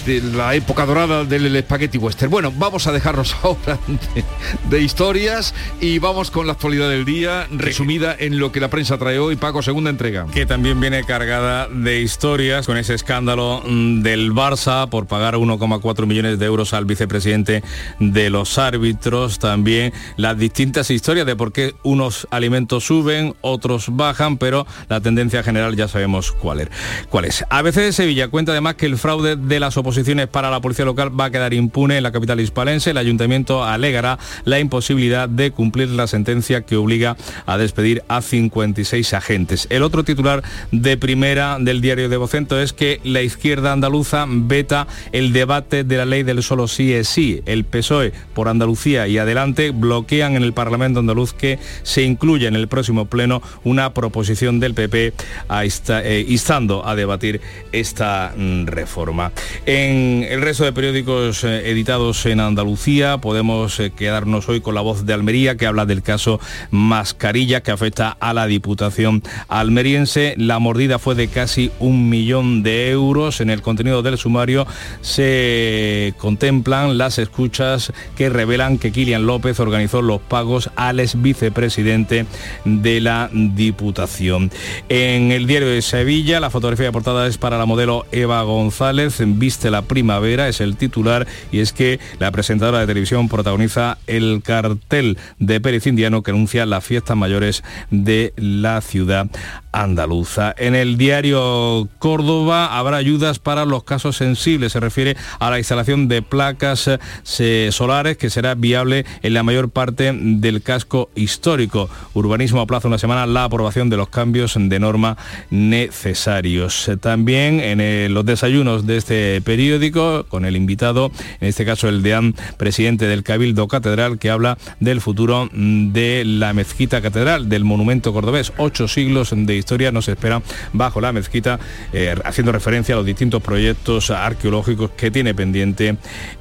[0.06, 2.30] de la época dorada del Spaghetti Western.
[2.30, 4.24] Bueno, vamos a dejarnos ahora de,
[4.70, 8.98] de historias y vamos con la actualidad del día, resumida en lo que la prensa
[8.98, 9.36] trae hoy.
[9.36, 10.26] Paco, segunda entrega.
[10.32, 16.06] que también viene cargada de historias con ese escándalo mm, del Barça por pagar 1,4
[16.06, 17.62] millones de euros al vicepresidente
[17.98, 24.38] de los árbitros, también las distintas historias de por qué unos alimentos suben, otros bajan,
[24.38, 26.68] pero la tendencia general ya sabemos cuál es.
[27.10, 27.44] Cuál es.
[27.50, 31.18] ABC de Sevilla cuenta además que el fraude de las oposiciones para la policía local
[31.18, 32.90] va a quedar impune en la capital hispalense.
[32.90, 37.16] El ayuntamiento alegará la imposibilidad de cumplir la sentencia que obliga
[37.46, 39.66] a despedir a 56 agentes.
[39.70, 44.86] El otro titular de primera del diario de Vocento es que la izquierda andaluza veta
[45.12, 47.42] el debate de la ley del solo sí es sí.
[47.46, 52.56] El PSOE por Andalucía y adelante bloquean en el Parlamento andaluz que se incluya en
[52.56, 55.12] el próximo pleno una proposición del PP
[55.48, 57.40] a eh, instando a debatir
[57.72, 59.32] esta mm, reforma.
[59.66, 64.82] En el resto de periódicos eh, editados en Andalucía podemos eh, quedarnos hoy con la
[64.82, 66.38] voz de Almería que habla del caso
[66.70, 70.34] Mascarilla que afecta a la Diputación almeriense.
[70.36, 73.40] La mordida fue de casi un millón de euros.
[73.40, 74.66] En el contenido del sumario
[75.00, 82.26] se contemplan las escuchas que revelan que Kilian López organizó los pagos al ex vicepresidente
[82.66, 84.50] de la Diputación.
[84.90, 89.20] En el diario de Sevilla, la fotografía de portada es para la modelo Eva González,
[89.54, 94.42] viste la primavera, es el titular, y es que la presentadora de televisión protagoniza el
[94.44, 99.28] cartel de Pérez Indiano que anuncia las fiestas mayores de la ciudad
[99.70, 100.54] andaluza.
[100.56, 106.08] En el diario Córdoba habrá ayudas para los casos sensibles, se refiere a la instalación
[106.08, 106.90] de placas
[107.38, 111.90] eh, solares que será viable en la mayor parte del casco histórico.
[112.14, 115.16] Urbanismo aplaza una semana la aprobación de los cambios de norma
[115.50, 116.90] necesarios.
[117.00, 122.02] También en eh, los desayunos de este periódico, con el invitado, en este caso el
[122.02, 127.64] deán presidente del Cabildo Catedral, que habla del futuro mm, de la mezquita catedral, del
[127.64, 128.52] monumento cordobés.
[128.56, 130.42] Ocho siglos de historia nos esperan
[130.72, 131.60] bajo la mezquita,
[131.92, 135.96] eh, haciendo referencia a los distintos proyectos arqueológicos que tiene pendiente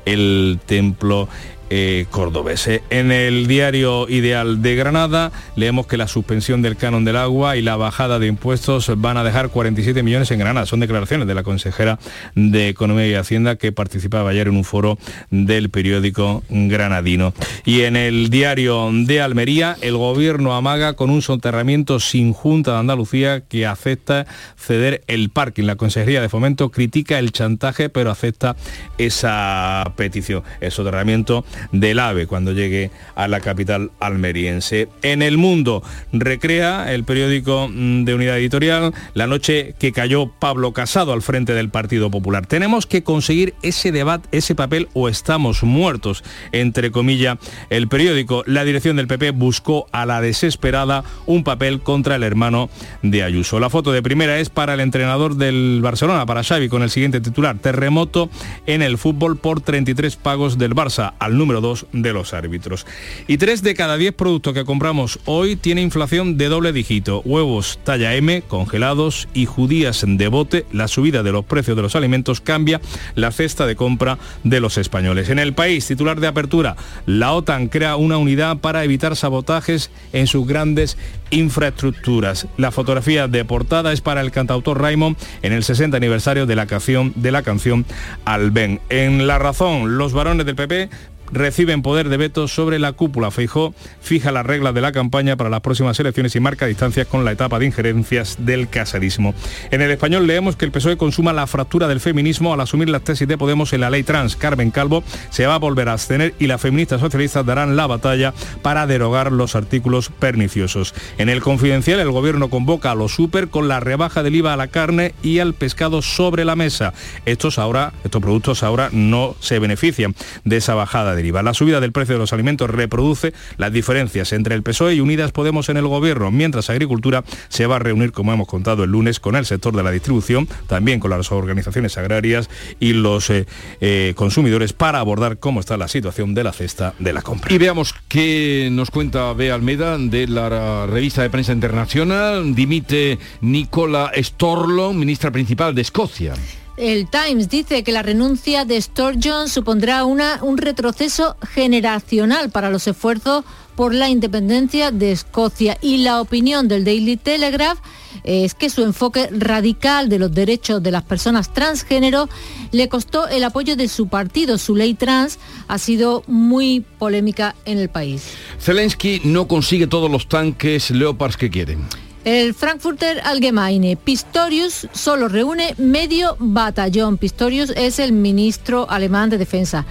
[0.06, 1.28] el templo
[1.76, 2.70] eh, cordobés.
[2.92, 7.64] En el diario Ideal de Granada leemos que la suspensión del canon del agua y
[7.64, 10.68] la bajada de impuestos van a dejar 47 millones en Granada.
[10.68, 11.98] Son declaraciones de la consejera
[12.36, 15.00] de Economía y Hacienda que participaba ayer en un foro
[15.32, 17.34] del periódico granadino.
[17.66, 22.78] Y en el diario de Almería, el gobierno amaga con un soterramiento sin Junta de
[22.78, 25.64] Andalucía que acepta ceder el parking.
[25.64, 28.56] La Consejería de Fomento critica el chantaje pero acepta
[29.00, 30.44] esa petición.
[30.62, 34.90] El soterramiento del AVE cuando llegue a la capital almeriense.
[35.02, 40.74] En el mundo recrea el periódico mm, de Unidad Editorial la noche que cayó Pablo
[40.74, 42.46] Casado al frente del Partido Popular.
[42.46, 47.38] Tenemos que conseguir ese debate, ese papel o estamos muertos, entre comillas,
[47.70, 48.44] el periódico.
[48.46, 52.70] La dirección del PP buscó a la desesperada un papel contra el hermano
[53.02, 53.60] de Ayuso.
[53.60, 57.22] La foto de primera es para el entrenador del Barcelona, para Xavi, con el siguiente
[57.22, 58.30] titular, terremoto
[58.66, 62.86] en el fútbol por 33 pagos del Barça, al número 2 de los árbitros.
[63.28, 67.22] Y 3 de cada 10 productos que compramos hoy tiene inflación de doble dígito.
[67.26, 71.98] Huevos talla M, congelados y judías de bote, la subida de los precios de los
[71.98, 72.80] alimentos cambia
[73.16, 75.30] la cesta de compra de los españoles.
[75.30, 80.28] En el país, titular de apertura, la OTAN crea una unidad para evitar sabotajes en
[80.28, 80.98] sus grandes
[81.34, 82.48] infraestructuras.
[82.58, 86.68] La fotografía de portada es para el cantautor Raymond en el 60 aniversario de la
[86.68, 87.86] canción, de la canción
[88.24, 88.80] Alben.
[88.90, 90.90] En La Razón, los varones del PP
[91.32, 93.32] reciben poder de veto sobre la cúpula.
[93.32, 97.26] Feijó fija las reglas de la campaña para las próximas elecciones y marca distancias con
[97.26, 99.34] la etapa de injerencias del casadismo.
[99.72, 103.04] En el español leemos que el PSOE consuma la fractura del feminismo al asumir las
[103.04, 104.36] tesis de Podemos en la ley trans.
[104.36, 108.34] Carmen Calvo se va a volver a abstener y las feministas socialistas darán la batalla
[108.62, 110.94] para derogar los artículos perniciosos.
[111.18, 114.58] En el confidencial el gobierno convoca a los super con la rebaja del IVA a
[114.58, 116.94] la carne y al pescado sobre la mesa.
[117.26, 121.92] Estos ahora, estos productos ahora no se benefician de esa bajada de la subida del
[121.92, 125.88] precio de los alimentos reproduce las diferencias entre el PSOE y Unidas Podemos en el
[125.88, 129.76] gobierno, mientras Agricultura se va a reunir, como hemos contado el lunes, con el sector
[129.76, 132.50] de la distribución, también con las organizaciones agrarias
[132.80, 133.46] y los eh,
[133.82, 137.54] eh, consumidores para abordar cómo está la situación de la cesta de la compra.
[137.54, 142.56] Y veamos qué nos cuenta Bea Almeida de la revista de prensa internacional.
[142.56, 146.34] Dimite Nicola Storlo, ministra principal de Escocia.
[146.76, 152.88] El Times dice que la renuncia de Sturgeon supondrá una, un retroceso generacional para los
[152.88, 153.46] esfuerzos
[153.76, 157.78] por la independencia de Escocia y la opinión del Daily Telegraph
[158.24, 162.28] es que su enfoque radical de los derechos de las personas transgénero
[162.72, 164.58] le costó el apoyo de su partido.
[164.58, 168.34] Su ley trans ha sido muy polémica en el país.
[168.60, 171.86] Zelensky no consigue todos los tanques Leopards que quieren.
[172.24, 177.18] El Frankfurter Allgemeine Pistorius solo reúne medio batallón.
[177.18, 179.86] Pistorius es el ministro alemán de defensa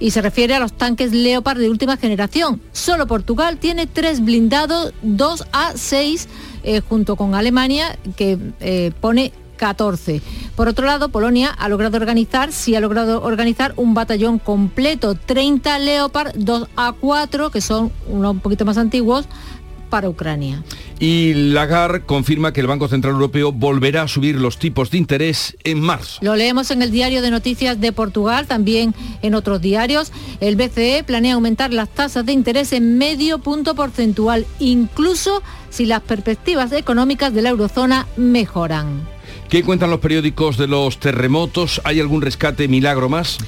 [0.00, 2.60] y se refiere a los tanques Leopard de última generación.
[2.72, 6.26] Solo Portugal tiene tres blindados, dos A6,
[6.64, 10.22] eh, junto con Alemania, que eh, pone 14.
[10.54, 15.78] Por otro lado, Polonia ha logrado organizar, sí ha logrado organizar un batallón completo, 30
[15.78, 19.26] Leopard, 2 A4, que son unos un poquito más antiguos,
[19.88, 20.62] para Ucrania.
[20.98, 25.56] Y Lagarde confirma que el Banco Central Europeo volverá a subir los tipos de interés
[25.64, 26.18] en marzo.
[26.22, 30.12] Lo leemos en el diario de noticias de Portugal, también en otros diarios.
[30.40, 36.02] El BCE planea aumentar las tasas de interés en medio punto porcentual, incluso si las
[36.02, 39.06] perspectivas económicas de la eurozona mejoran.
[39.48, 41.80] ¿Qué cuentan los periódicos de los terremotos?
[41.84, 43.38] ¿Hay algún rescate milagro más?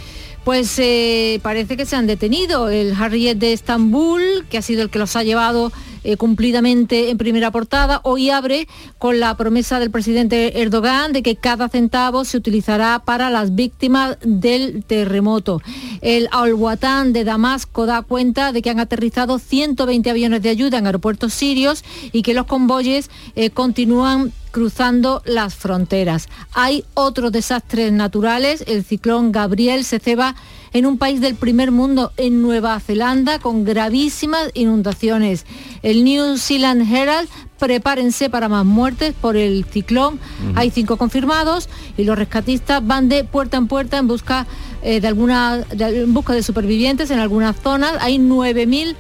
[0.45, 2.71] Pues eh, parece que se han detenido.
[2.71, 5.73] El Harriet de Estambul, que ha sido el que los ha llevado
[6.05, 8.69] eh, cumplidamente en primera portada, hoy abre
[8.99, 14.17] con la promesa del presidente Erdogan de que cada centavo se utilizará para las víctimas
[14.23, 15.61] del terremoto.
[16.01, 20.87] El Al-Watan de Damasco da cuenta de que han aterrizado 120 aviones de ayuda en
[20.87, 26.29] aeropuertos sirios y que los convoyes eh, continúan cruzando las fronteras.
[26.53, 28.65] Hay otros desastres naturales.
[28.67, 30.35] El ciclón Gabriel se ceba
[30.73, 35.47] en un país del primer mundo, en Nueva Zelanda, con gravísimas inundaciones.
[35.83, 40.19] El New Zealand Herald prepárense para más muertes por el ciclón.
[40.55, 44.47] Hay cinco confirmados y los rescatistas van de puerta en puerta en busca
[44.83, 47.95] eh, de alguna en busca de supervivientes en algunas zonas.
[48.01, 48.95] Hay 9.000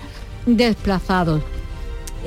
[0.46, 1.42] desplazados.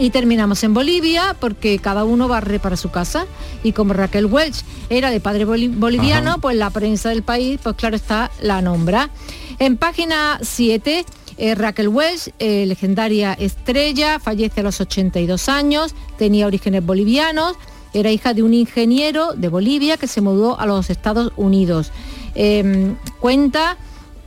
[0.02, 3.28] Y terminamos en Bolivia porque cada uno barre para su casa.
[3.62, 7.96] Y como Raquel Welch era de padre boliviano, pues la prensa del país, pues claro
[7.96, 9.12] está, la nombra.
[9.60, 11.06] En página 7,
[11.38, 17.54] eh, Raquel Welch, eh, legendaria estrella, fallece a los 82 años, tenía orígenes bolivianos,
[17.94, 21.92] era hija de un ingeniero de Bolivia que se mudó a los Estados Unidos.
[22.34, 23.78] Em, cuenta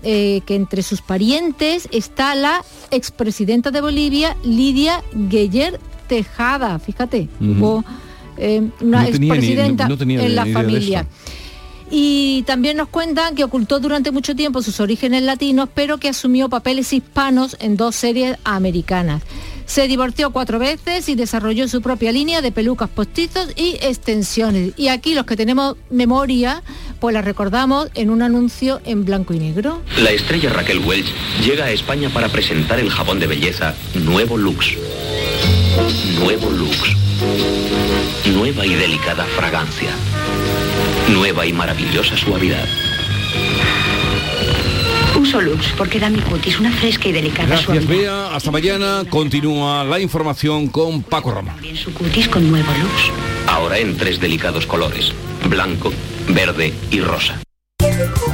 [0.05, 7.83] eh, que entre sus parientes está la expresidenta de Bolivia, Lidia Gueyer Tejada, fíjate, hubo
[8.37, 11.07] eh, una expresidenta en la familia.
[11.91, 16.49] Y también nos cuentan que ocultó durante mucho tiempo sus orígenes latinos, pero que asumió
[16.49, 19.23] papeles hispanos en dos series americanas.
[19.67, 24.73] Se divorció cuatro veces y desarrolló su propia línea de pelucas postizos y extensiones.
[24.77, 26.63] Y aquí los que tenemos memoria,
[27.01, 29.83] pues la recordamos en un anuncio en blanco y negro.
[29.99, 31.13] La estrella Raquel Welch
[31.45, 34.77] llega a España para presentar el jabón de belleza Nuevo Lux.
[36.21, 36.97] Nuevo Lux.
[38.33, 39.91] Nueva y delicada fragancia.
[41.13, 42.67] Nueva y maravillosa suavidad.
[45.25, 47.89] Uso Lux porque da mi cutis una fresca y delicada Gracias, suavidad.
[48.29, 48.37] Bea.
[48.37, 49.05] Hasta mañana.
[49.09, 51.55] Continúa la información con Paco Roma.
[51.55, 53.11] También su cutis con nuevo Lux.
[53.47, 55.15] Ahora en tres delicados colores.
[55.49, 55.95] Blanco,
[56.29, 57.44] verde y rosa.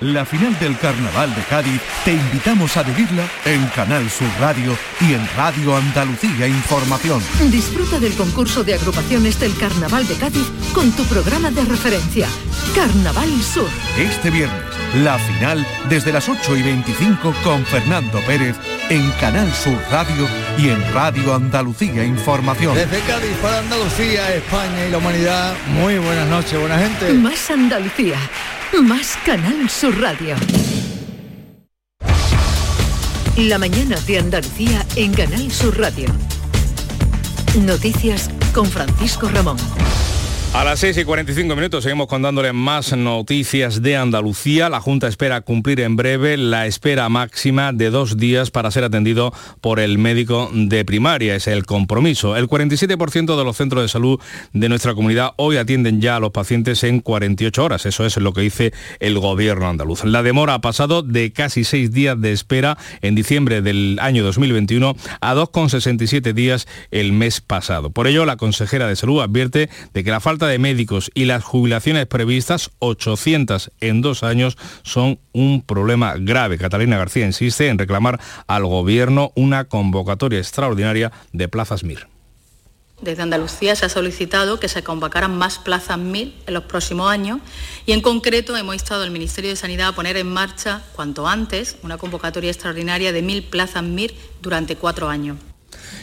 [0.00, 5.12] La final del Carnaval de Cádiz te invitamos a vivirla en Canal Sur Radio y
[5.12, 7.22] en Radio Andalucía Información.
[7.50, 12.26] Disfruta del concurso de agrupaciones del Carnaval de Cádiz con tu programa de referencia,
[12.74, 13.68] Carnaval Sur.
[13.98, 14.62] Este viernes,
[15.02, 18.56] la final desde las 8 y 25 con Fernando Pérez
[18.88, 20.26] en Canal Sur Radio
[20.56, 22.74] y en Radio Andalucía Información.
[22.74, 27.12] Desde Cádiz para Andalucía, España y la humanidad, muy buenas noches, buena gente.
[27.12, 28.16] Más Andalucía,
[28.78, 30.34] más Canal Sur Radio.
[33.36, 36.08] La mañana de Andalucía en Canal Sur Radio.
[37.58, 39.58] Noticias con Francisco Ramón.
[40.52, 44.68] A las 6 y 45 minutos seguimos contándole más noticias de Andalucía.
[44.68, 49.32] La Junta espera cumplir en breve la espera máxima de dos días para ser atendido
[49.60, 51.36] por el médico de primaria.
[51.36, 52.36] Es el compromiso.
[52.36, 54.18] El 47% de los centros de salud
[54.52, 57.86] de nuestra comunidad hoy atienden ya a los pacientes en 48 horas.
[57.86, 60.02] Eso es lo que dice el gobierno andaluz.
[60.04, 64.96] La demora ha pasado de casi seis días de espera en diciembre del año 2021
[65.20, 67.90] a 2,67 días el mes pasado.
[67.90, 71.44] Por ello, la consejera de salud advierte de que la falta de médicos y las
[71.44, 76.58] jubilaciones previstas, 800 en dos años, son un problema grave.
[76.58, 82.08] Catalina García insiste en reclamar al gobierno una convocatoria extraordinaria de plazas MIR.
[83.00, 87.40] Desde Andalucía se ha solicitado que se convocaran más plazas MIR en los próximos años
[87.86, 91.78] y en concreto hemos instado al Ministerio de Sanidad a poner en marcha cuanto antes
[91.82, 95.38] una convocatoria extraordinaria de mil plazas MIR durante cuatro años.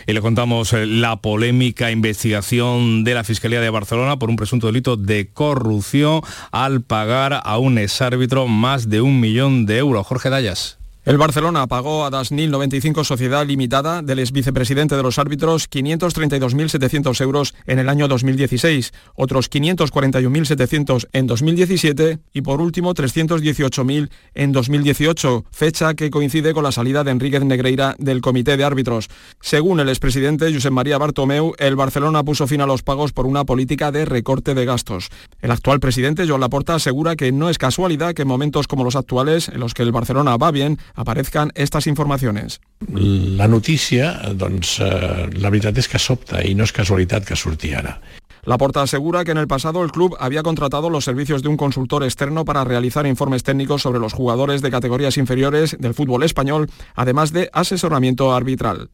[0.06, 4.68] Y le contamos eh, la polémica investigación de la Fiscalía de Barcelona por un presunto
[4.68, 10.06] delito de corrupción al pagar a un exárbitro más de un millón de euros.
[10.08, 10.77] Jorge Dayas.
[11.08, 17.22] El Barcelona pagó a Dasnil 95 Sociedad Limitada del ex vicepresidente de los árbitros 532.700
[17.22, 25.46] euros en el año 2016, otros 541.700 en 2017 y por último 318.000 en 2018,
[25.50, 29.08] fecha que coincide con la salida de Enríquez Negreira del comité de árbitros.
[29.40, 33.46] Según el expresidente Josep María Bartomeu, el Barcelona puso fin a los pagos por una
[33.46, 35.08] política de recorte de gastos.
[35.40, 38.98] El actual presidente Joan Laporta asegura que no es casualidad que en momentos como los
[38.98, 42.60] actuales, en los que el Barcelona va bien, aparezcan estas informacions.
[42.92, 47.74] La notícia, doncs, eh, la veritat és que sobta i no és casualitat que surti
[47.78, 48.02] ara.
[48.48, 52.04] Laporta asegura que en el pasado el club había contratado los servicios de un consultor
[52.04, 57.34] externo para realizar informes técnicos sobre los jugadores de categorías inferiores del fútbol español, además
[57.34, 58.90] de asesoramiento arbitral.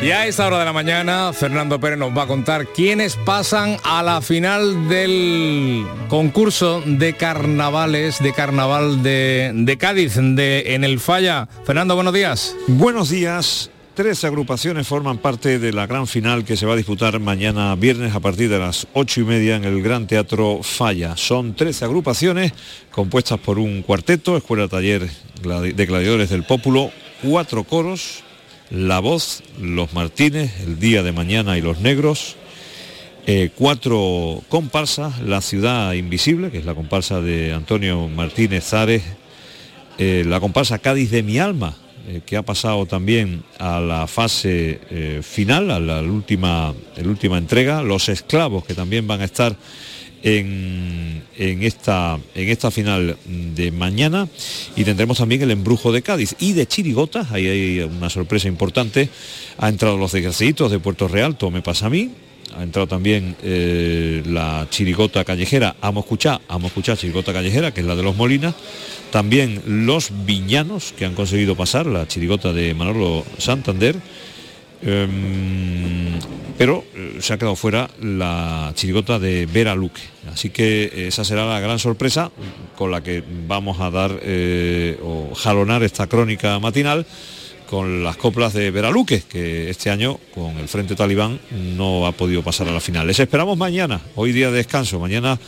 [0.00, 3.78] Y a esta hora de la mañana, Fernando Pérez nos va a contar quiénes pasan
[3.82, 11.48] a la final del concurso de carnavales, de carnaval de, Cádiz, de, en el Falla.
[11.64, 12.54] Fernando, buenos días.
[12.68, 13.72] Buenos días.
[13.94, 18.14] Tres agrupaciones forman parte de la gran final que se va a disputar mañana viernes
[18.14, 21.16] a partir de las ocho y media en el Gran Teatro Falla.
[21.16, 22.52] Son tres agrupaciones
[22.92, 25.10] compuestas por un cuarteto, Escuela Taller
[25.42, 28.22] de Gladiadores del Pópulo, cuatro coros,
[28.70, 32.36] La Voz, Los Martínez, El Día de Mañana y Los Negros,
[33.26, 39.02] eh, cuatro comparsas, La Ciudad Invisible, que es la comparsa de Antonio Martínez Zares,
[39.98, 41.76] eh, la comparsa Cádiz de mi alma,
[42.08, 44.80] eh, que ha pasado también a la fase
[45.22, 49.56] final, a la, última, la última entrega, los esclavos que también van a estar
[50.22, 51.22] en,
[51.62, 54.28] esta, en esta final de mañana
[54.76, 59.08] y tendremos también el embrujo de Cádiz y de Chirigota, ahí hay una sorpresa importante,
[59.58, 62.10] ha entrado los desgraciaditos de Puerto Real, Tome pasa a mí,
[62.56, 67.86] ha entrado también eh, la chirigota callejera, amo escuchar, amo escuchar chirigota callejera, que es
[67.86, 68.54] la de los Molinas,
[69.12, 73.96] también los viñanos que han conseguido pasar, la chirigota de Manolo Santander,
[74.82, 76.18] em,
[76.58, 80.02] pero eh, se ha quedado fuera la chirigota de Vera Luque.
[80.30, 82.32] Así que esa será la gran sorpresa
[82.76, 87.06] con la que vamos a dar eh, o jalonar esta crónica matinal
[87.68, 91.38] con las coplas de Veraluque, que este año con el Frente Talibán
[91.76, 93.06] no ha podido pasar a la final.
[93.06, 95.38] Les esperamos mañana, hoy día de descanso, mañana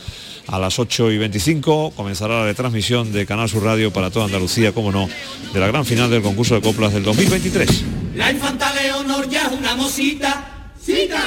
[0.47, 4.71] a las 8 y 25 comenzará la retransmisión de Canal Sur Radio para toda Andalucía,
[4.71, 5.09] como no,
[5.51, 7.85] de la gran final del concurso de coplas del 2023.
[8.15, 10.50] La infanta Leonor ya es una mosita,
[10.83, 11.23] cita,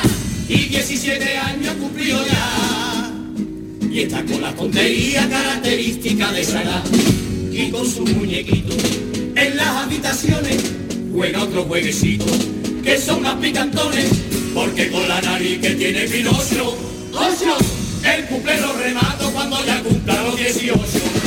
[0.49, 3.13] y 17 años cumplió ya.
[3.91, 6.85] Y está con la tontería característica de esa edad,
[7.53, 8.75] y con su muñequito
[9.37, 10.63] en las habitaciones
[11.13, 12.27] juega otro jueguecito,
[12.83, 14.07] que son más picantones,
[14.55, 16.77] porque con la nariz que tiene Pinocho,
[17.13, 17.57] ocho,
[18.05, 21.24] el cumple lo remato cuando ya cumpla los 18.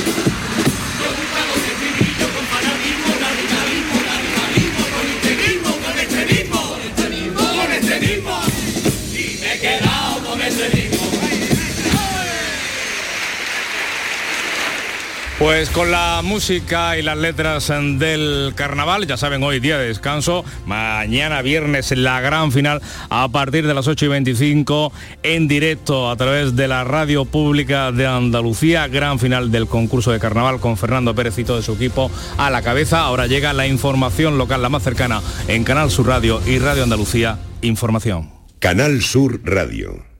[15.39, 20.43] Pues con la música y las letras del carnaval, ya saben, hoy día de descanso,
[20.65, 22.81] mañana viernes la gran final
[23.11, 27.91] a partir de las 8 y 25 en directo a través de la radio pública
[27.91, 32.09] de Andalucía, gran final del concurso de carnaval con Fernando Pérez y todo su equipo
[32.39, 33.01] a la cabeza.
[33.01, 37.37] Ahora llega la información local, la más cercana en Canal Sur Radio y Radio Andalucía,
[37.61, 38.31] información.
[38.57, 40.16] Canal Sur Radio.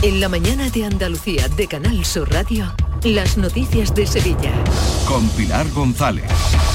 [0.00, 2.72] En la mañana de Andalucía de Canal Sur Radio,
[3.02, 4.52] las noticias de Sevilla.
[5.08, 6.24] Con Pilar González.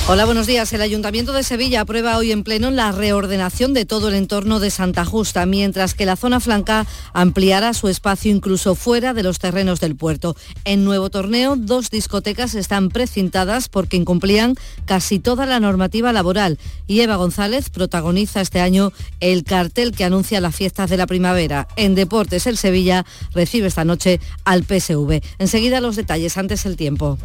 [0.06, 0.74] Hola, buenos días.
[0.74, 4.70] El Ayuntamiento de Sevilla aprueba hoy en pleno la reordenación de todo el entorno de
[4.70, 9.80] Santa Justa, mientras que la zona flanca ampliará su espacio incluso fuera de los terrenos
[9.80, 10.36] del puerto.
[10.66, 16.60] En nuevo torneo, dos discotecas están precintadas porque incumplían casi toda la normativa laboral.
[16.86, 21.70] Y Eva González protagoniza este año el cartel que anuncia las fiestas de la primavera.
[21.78, 25.22] En deportes, el Sevilla recibe esta noche al PSV.
[25.40, 27.18] Enseguida los detalles, antes el tiempo.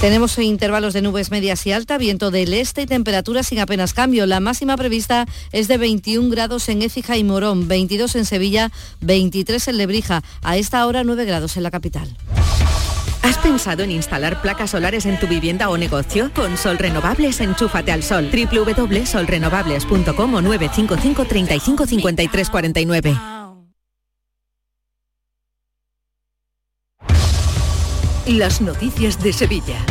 [0.00, 4.26] Tenemos intervalos de nubes medias y alta, viento del este y temperaturas sin apenas cambio.
[4.26, 8.70] La máxima prevista es de 21 grados en Écija y Morón, 22 en Sevilla,
[9.00, 10.22] 23 en Lebrija.
[10.42, 12.14] A esta hora 9 grados en la capital.
[13.22, 16.30] ¿Has pensado en instalar placas solares en tu vivienda o negocio?
[16.34, 18.28] Con Sol Renovables, enchúfate al sol.
[18.30, 23.33] www.solrenovables.com o 955 35 53 49.
[28.26, 29.84] Las noticias de Sevilla.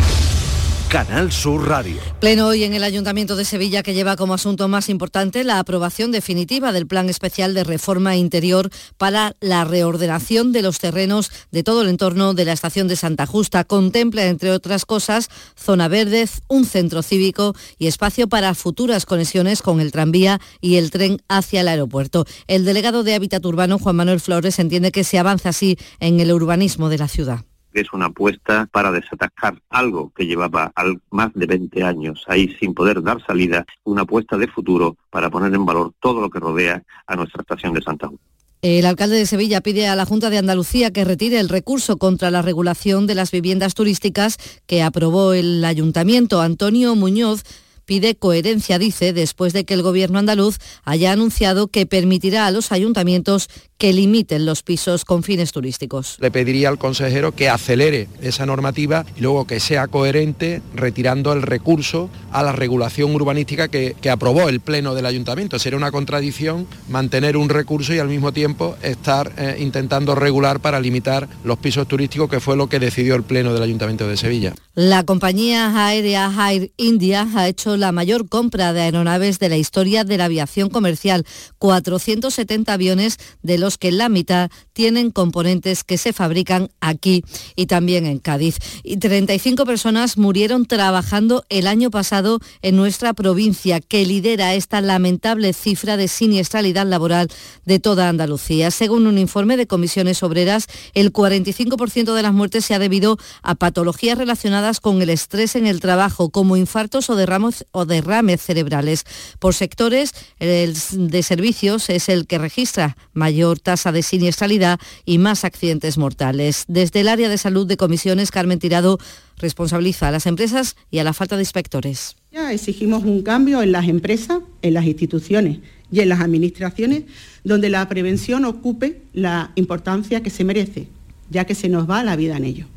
[0.89, 1.97] Canal Sur Radio.
[2.19, 6.11] Pleno hoy en el Ayuntamiento de Sevilla que lleva como asunto más importante la aprobación
[6.11, 11.83] definitiva del Plan Especial de Reforma Interior para la reordenación de los terrenos de todo
[11.83, 13.65] el entorno de la estación de Santa Justa.
[13.65, 19.79] Contempla, entre otras cosas, zona verde, un centro cívico y espacio para futuras conexiones con
[19.79, 22.25] el tranvía y el tren hacia el aeropuerto.
[22.47, 26.31] El delegado de Hábitat Urbano, Juan Manuel Flores, entiende que se avanza así en el
[26.31, 27.45] urbanismo de la ciudad
[27.81, 30.71] es una apuesta para desatascar algo que llevaba
[31.09, 35.53] más de 20 años ahí sin poder dar salida, una apuesta de futuro para poner
[35.53, 38.19] en valor todo lo que rodea a nuestra estación de Santa Cruz.
[38.61, 42.31] El alcalde de Sevilla pide a la Junta de Andalucía que retire el recurso contra
[42.31, 46.39] la regulación de las viviendas turísticas que aprobó el ayuntamiento.
[46.39, 47.43] Antonio Muñoz
[47.85, 52.71] pide coherencia, dice, después de que el gobierno andaluz haya anunciado que permitirá a los
[52.71, 56.17] ayuntamientos que limiten los pisos con fines turísticos.
[56.19, 61.41] Le pediría al consejero que acelere esa normativa y luego que sea coherente retirando el
[61.41, 65.59] recurso a la regulación urbanística que, que aprobó el Pleno del Ayuntamiento.
[65.59, 70.79] Sería una contradicción mantener un recurso y al mismo tiempo estar eh, intentando regular para
[70.79, 74.53] limitar los pisos turísticos, que fue lo que decidió el Pleno del Ayuntamiento de Sevilla.
[74.75, 80.03] La compañía aérea Air India ha hecho la mayor compra de aeronaves de la historia
[80.03, 81.27] de la aviación comercial,
[81.59, 87.23] 470 aviones de los que la mitad tienen componentes que se fabrican aquí
[87.55, 88.57] y también en Cádiz.
[88.81, 95.53] Y 35 personas murieron trabajando el año pasado en nuestra provincia, que lidera esta lamentable
[95.53, 97.27] cifra de siniestralidad laboral
[97.63, 98.71] de toda Andalucía.
[98.71, 100.65] Según un informe de comisiones obreras,
[100.95, 105.67] el 45% de las muertes se ha debido a patologías relacionadas con el estrés en
[105.67, 109.03] el trabajo, como infartos o derrames, o derrames cerebrales.
[109.39, 115.43] Por sectores, el de servicios es el que registra mayor tasa de siniestralidad y más
[115.43, 116.63] accidentes mortales.
[116.67, 118.99] Desde el área de salud de comisiones, Carmen Tirado
[119.37, 122.15] responsabiliza a las empresas y a la falta de inspectores.
[122.31, 125.59] Ya exigimos un cambio en las empresas, en las instituciones
[125.91, 127.03] y en las administraciones,
[127.43, 130.87] donde la prevención ocupe la importancia que se merece,
[131.29, 132.72] ya que se nos va la vida en ello.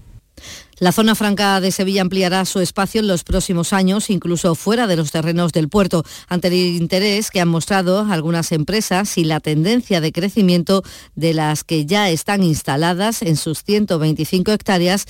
[0.78, 4.96] La zona franca de Sevilla ampliará su espacio en los próximos años, incluso fuera de
[4.96, 10.02] los terrenos del puerto, ante el interés que han mostrado algunas empresas y la tendencia
[10.02, 10.82] de crecimiento
[11.14, 15.06] de las que ya están instaladas en sus 125 hectáreas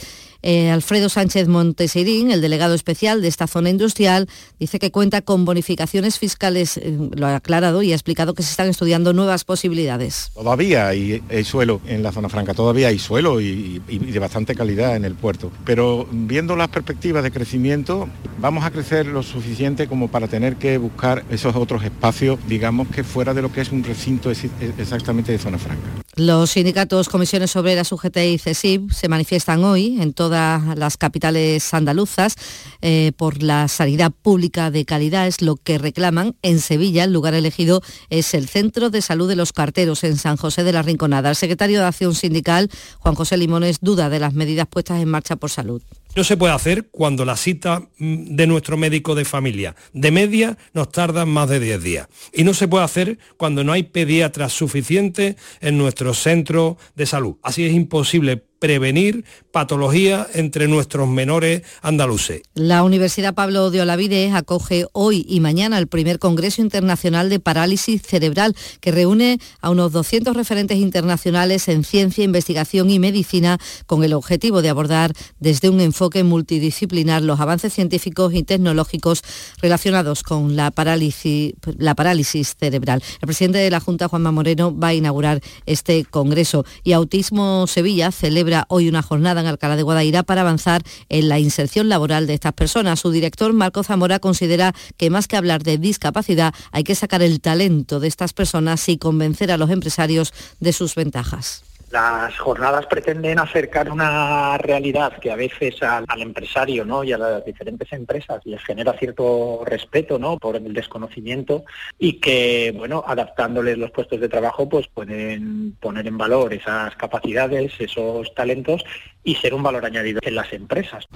[0.46, 4.28] eh, Alfredo Sánchez Montesirín, el delegado especial de esta zona industrial,
[4.60, 8.52] dice que cuenta con bonificaciones fiscales, eh, lo ha aclarado y ha explicado que se
[8.52, 10.30] están estudiando nuevas posibilidades.
[10.34, 14.94] Todavía hay, suelo en la zona franca, todavía hay suelo y, y de bastante calidad
[14.94, 20.06] en el puerto, pero viendo las perspectivas de crecimiento, vamos a crecer lo suficiente como
[20.06, 23.82] para tener que buscar esos otros espacios, digamos que fuera de lo que es un
[23.82, 25.88] recinto exactamente de zona franca.
[26.14, 32.36] Los sindicatos, comisiones obreras, UGT y CESIB se manifiestan hoy en las capitales andaluzas
[32.82, 36.36] eh, por la sanidad pública de calidad, es lo que reclaman.
[36.42, 40.36] En Sevilla, el lugar elegido es el Centro de Salud de los Carteros en San
[40.36, 41.30] José de la Rinconada.
[41.30, 45.36] El secretario de Acción Sindical, Juan José Limones, duda de las medidas puestas en marcha
[45.36, 45.82] por salud.
[46.16, 50.56] No se puede hacer cuando la cita mm, de nuestro médico de familia de media
[50.72, 52.08] nos tarda más de 10 días.
[52.32, 57.36] Y no se puede hacer cuando no hay pediatras suficientes en nuestro centro de salud.
[57.42, 62.42] Así es imposible prevenir patologías entre nuestros menores andaluces.
[62.54, 68.02] La Universidad Pablo de Olavide acoge hoy y mañana el primer Congreso Internacional de Parálisis
[68.02, 74.14] Cerebral, que reúne a unos 200 referentes internacionales en ciencia, investigación y medicina con el
[74.14, 79.22] objetivo de abordar desde un enfoque multidisciplinar los avances científicos y tecnológicos
[79.60, 83.02] relacionados con la parálisis, la parálisis cerebral.
[83.20, 88.12] El presidente de la Junta, Juanma Moreno, va a inaugurar este Congreso y Autismo Sevilla
[88.12, 92.34] celebra hoy una jornada en Alcalá de Guadaira para avanzar en la inserción laboral de
[92.34, 93.00] estas personas.
[93.00, 97.40] Su director, Marco Zamora, considera que más que hablar de discapacidad, hay que sacar el
[97.40, 101.62] talento de estas personas y convencer a los empresarios de sus ventajas.
[101.90, 107.04] Las jornadas pretenden acercar una realidad que a veces al, empresario ¿no?
[107.04, 110.36] y a las diferentes empresas les genera cierto respeto ¿no?
[110.36, 111.64] por el desconocimiento
[111.98, 117.72] y que, bueno, adaptándoles los puestos de trabajo, pues pueden poner en valor esas capacidades,
[117.78, 118.84] esos talentos
[119.22, 121.06] y ser un valor añadido en las empresas.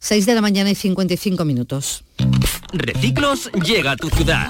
[0.00, 2.04] 6 de la mañana y 55 minutos.
[2.72, 4.48] Reciclos llega a tu ciudad.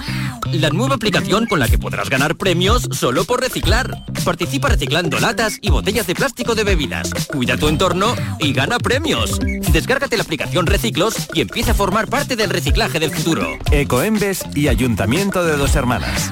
[0.53, 4.05] La nueva aplicación con la que podrás ganar premios solo por reciclar.
[4.23, 7.11] Participa reciclando latas y botellas de plástico de bebidas.
[7.27, 9.39] Cuida tu entorno y gana premios.
[9.71, 13.47] Descárgate la aplicación Reciclos y empieza a formar parte del reciclaje del futuro.
[13.71, 16.31] Ecoembes y Ayuntamiento de Dos Hermanas.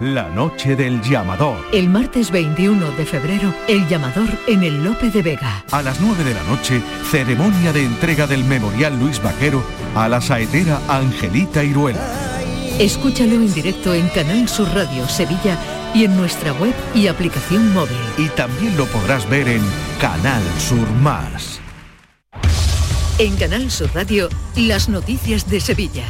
[0.00, 1.56] La noche del llamador.
[1.72, 5.64] El martes 21 de febrero, el llamador en el Lope de Vega.
[5.70, 6.82] A las 9 de la noche,
[7.12, 9.62] ceremonia de entrega del Memorial Luis Vaquero
[9.94, 12.00] a la saetera Angelita Iruela.
[12.80, 15.56] Escúchalo en directo en Canal Sur Radio Sevilla
[15.94, 17.96] y en nuestra web y aplicación móvil.
[18.18, 19.62] Y también lo podrás ver en
[20.00, 21.60] Canal Sur Más.
[23.18, 26.04] En Canal Sur Radio, las noticias de Sevilla.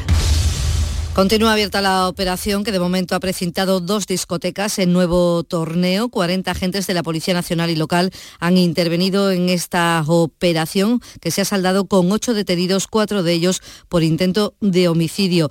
[1.14, 6.08] Continúa abierta la operación que de momento ha precintado dos discotecas en nuevo torneo.
[6.08, 8.10] 40 agentes de la Policía Nacional y local
[8.40, 13.62] han intervenido en esta operación que se ha saldado con ocho detenidos, cuatro de ellos
[13.88, 15.50] por intento de homicidio.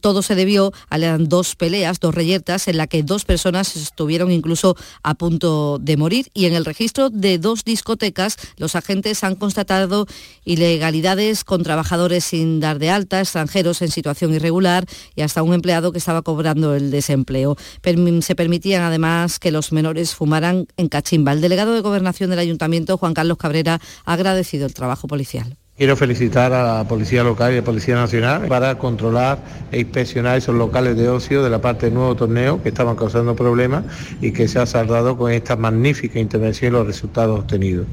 [0.00, 4.74] Todo se debió a dos peleas, dos reyertas, en la que dos personas estuvieron incluso
[5.04, 6.26] a punto de morir.
[6.34, 10.08] Y en el registro de dos discotecas, los agentes han constatado
[10.44, 14.84] ilegalidades con trabajadores sin dar de alta, extranjeros en situación irregular
[15.14, 17.56] y hasta un empleado que estaba cobrando el desempleo.
[18.20, 21.32] se permitían además que los menores fumaran en cachimba.
[21.32, 25.56] El delegado de Gobernación del Ayuntamiento, Juan Carlos Cabrera, ha agradecido el trabajo policial.
[25.78, 29.38] Quiero felicitar a la Policía Local y a la Policía Nacional para controlar
[29.70, 33.36] e inspeccionar esos locales de ocio de la parte del nuevo torneo que estaban causando
[33.36, 33.84] problemas
[34.20, 37.86] y que se ha saldado con esta magnífica intervención y los resultados obtenidos.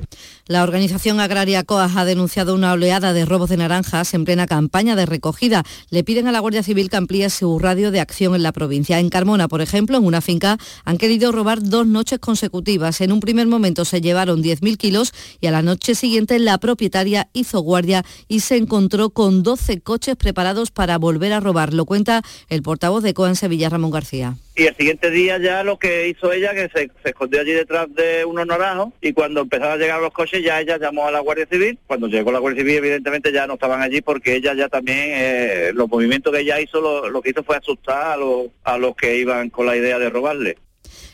[0.48, 4.96] La organización agraria COAS ha denunciado una oleada de robos de naranjas en plena campaña
[4.96, 5.64] de recogida.
[5.90, 9.00] Le piden a la Guardia Civil que amplíe su radio de acción en la provincia.
[9.00, 13.02] En Carmona, por ejemplo, en una finca han querido robar dos noches consecutivas.
[13.02, 17.28] En un primer momento se llevaron 10.000 kilos y a la noche siguiente la propietaria
[17.34, 21.74] hizo guardia y se encontró con 12 coches preparados para volver a robar.
[21.74, 24.38] Lo cuenta el portavoz de COA en Sevilla, Ramón García.
[24.58, 28.24] Y el siguiente día ya lo que hizo ella, que se, escondió allí detrás de
[28.24, 31.46] unos naranjos y cuando empezaron a llegar los coches ya ella llamó a la Guardia
[31.46, 31.78] Civil.
[31.88, 35.72] Cuando llegó la Guardia Civil evidentemente ya no estaban allí porque ella ya también, eh,
[35.74, 36.80] los movimientos que ella hizo,
[37.10, 40.10] lo, que hizo fue asustar a, los, a los que iban con la idea de
[40.10, 40.58] robarle.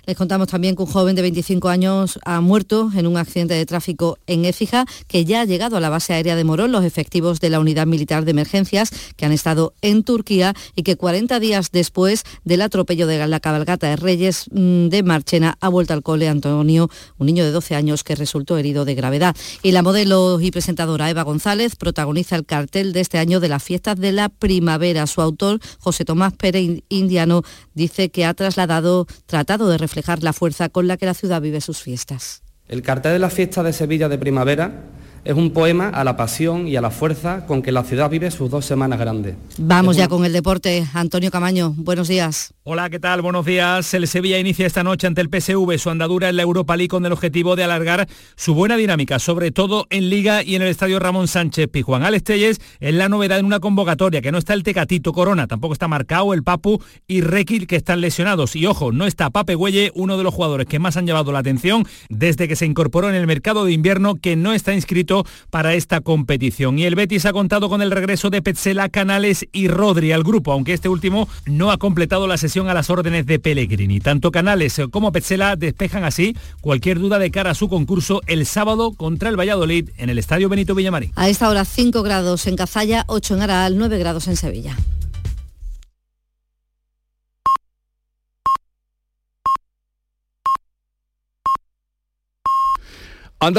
[0.05, 3.65] Les contamos también que un joven de 25 años ha muerto en un accidente de
[3.67, 7.39] tráfico en Écija, que ya ha llegado a la base aérea de Morón los efectivos
[7.39, 11.69] de la Unidad Militar de Emergencias que han estado en Turquía y que 40 días
[11.71, 16.27] después del atropello de la cabalgata de Reyes mm, de Marchena ha vuelto al cole
[16.27, 16.89] Antonio,
[17.19, 19.35] un niño de 12 años que resultó herido de gravedad.
[19.61, 23.63] Y la modelo y presentadora Eva González protagoniza el cartel de este año de las
[23.63, 25.05] fiestas de la primavera.
[25.05, 27.43] Su autor, José Tomás Pérez Indiano,
[27.75, 31.61] dice que ha trasladado, tratado de reflejar la fuerza con la que la ciudad vive
[31.61, 32.43] sus fiestas.
[32.67, 34.85] El cartel de la fiesta de Sevilla de primavera
[35.23, 38.31] es un poema a la pasión y a la fuerza con que la ciudad vive
[38.31, 39.35] sus dos semanas grandes.
[39.57, 40.87] Vamos ya con el deporte.
[40.93, 42.53] Antonio Camaño, buenos días.
[42.63, 43.21] Hola, ¿qué tal?
[43.21, 43.93] Buenos días.
[43.93, 47.05] El Sevilla inicia esta noche ante el PSV su andadura en la Europa League con
[47.05, 50.99] el objetivo de alargar su buena dinámica, sobre todo en Liga y en el Estadio
[50.99, 52.03] Ramón Sánchez Pijuán.
[52.03, 55.73] Alex Telles es la novedad en una convocatoria, que no está el Tecatito Corona, tampoco
[55.73, 58.55] está marcado el Papu y Requil, que están lesionados.
[58.55, 61.39] Y ojo, no está Pape Güelle, uno de los jugadores que más han llevado la
[61.39, 65.10] atención desde que se incorporó en el mercado de invierno, que no está inscrito
[65.49, 66.79] para esta competición.
[66.79, 70.51] Y el Betis ha contado con el regreso de Petzela, Canales y Rodri al grupo,
[70.51, 73.99] aunque este último no ha completado la sesión a las órdenes de Pellegrini.
[73.99, 78.93] Tanto Canales como Petzela despejan así cualquier duda de cara a su concurso el sábado
[78.93, 81.11] contra el Valladolid en el Estadio Benito Villamarín.
[81.15, 84.75] A esta hora 5 grados en Cazalla, 8 en Araal, 9 grados en Sevilla.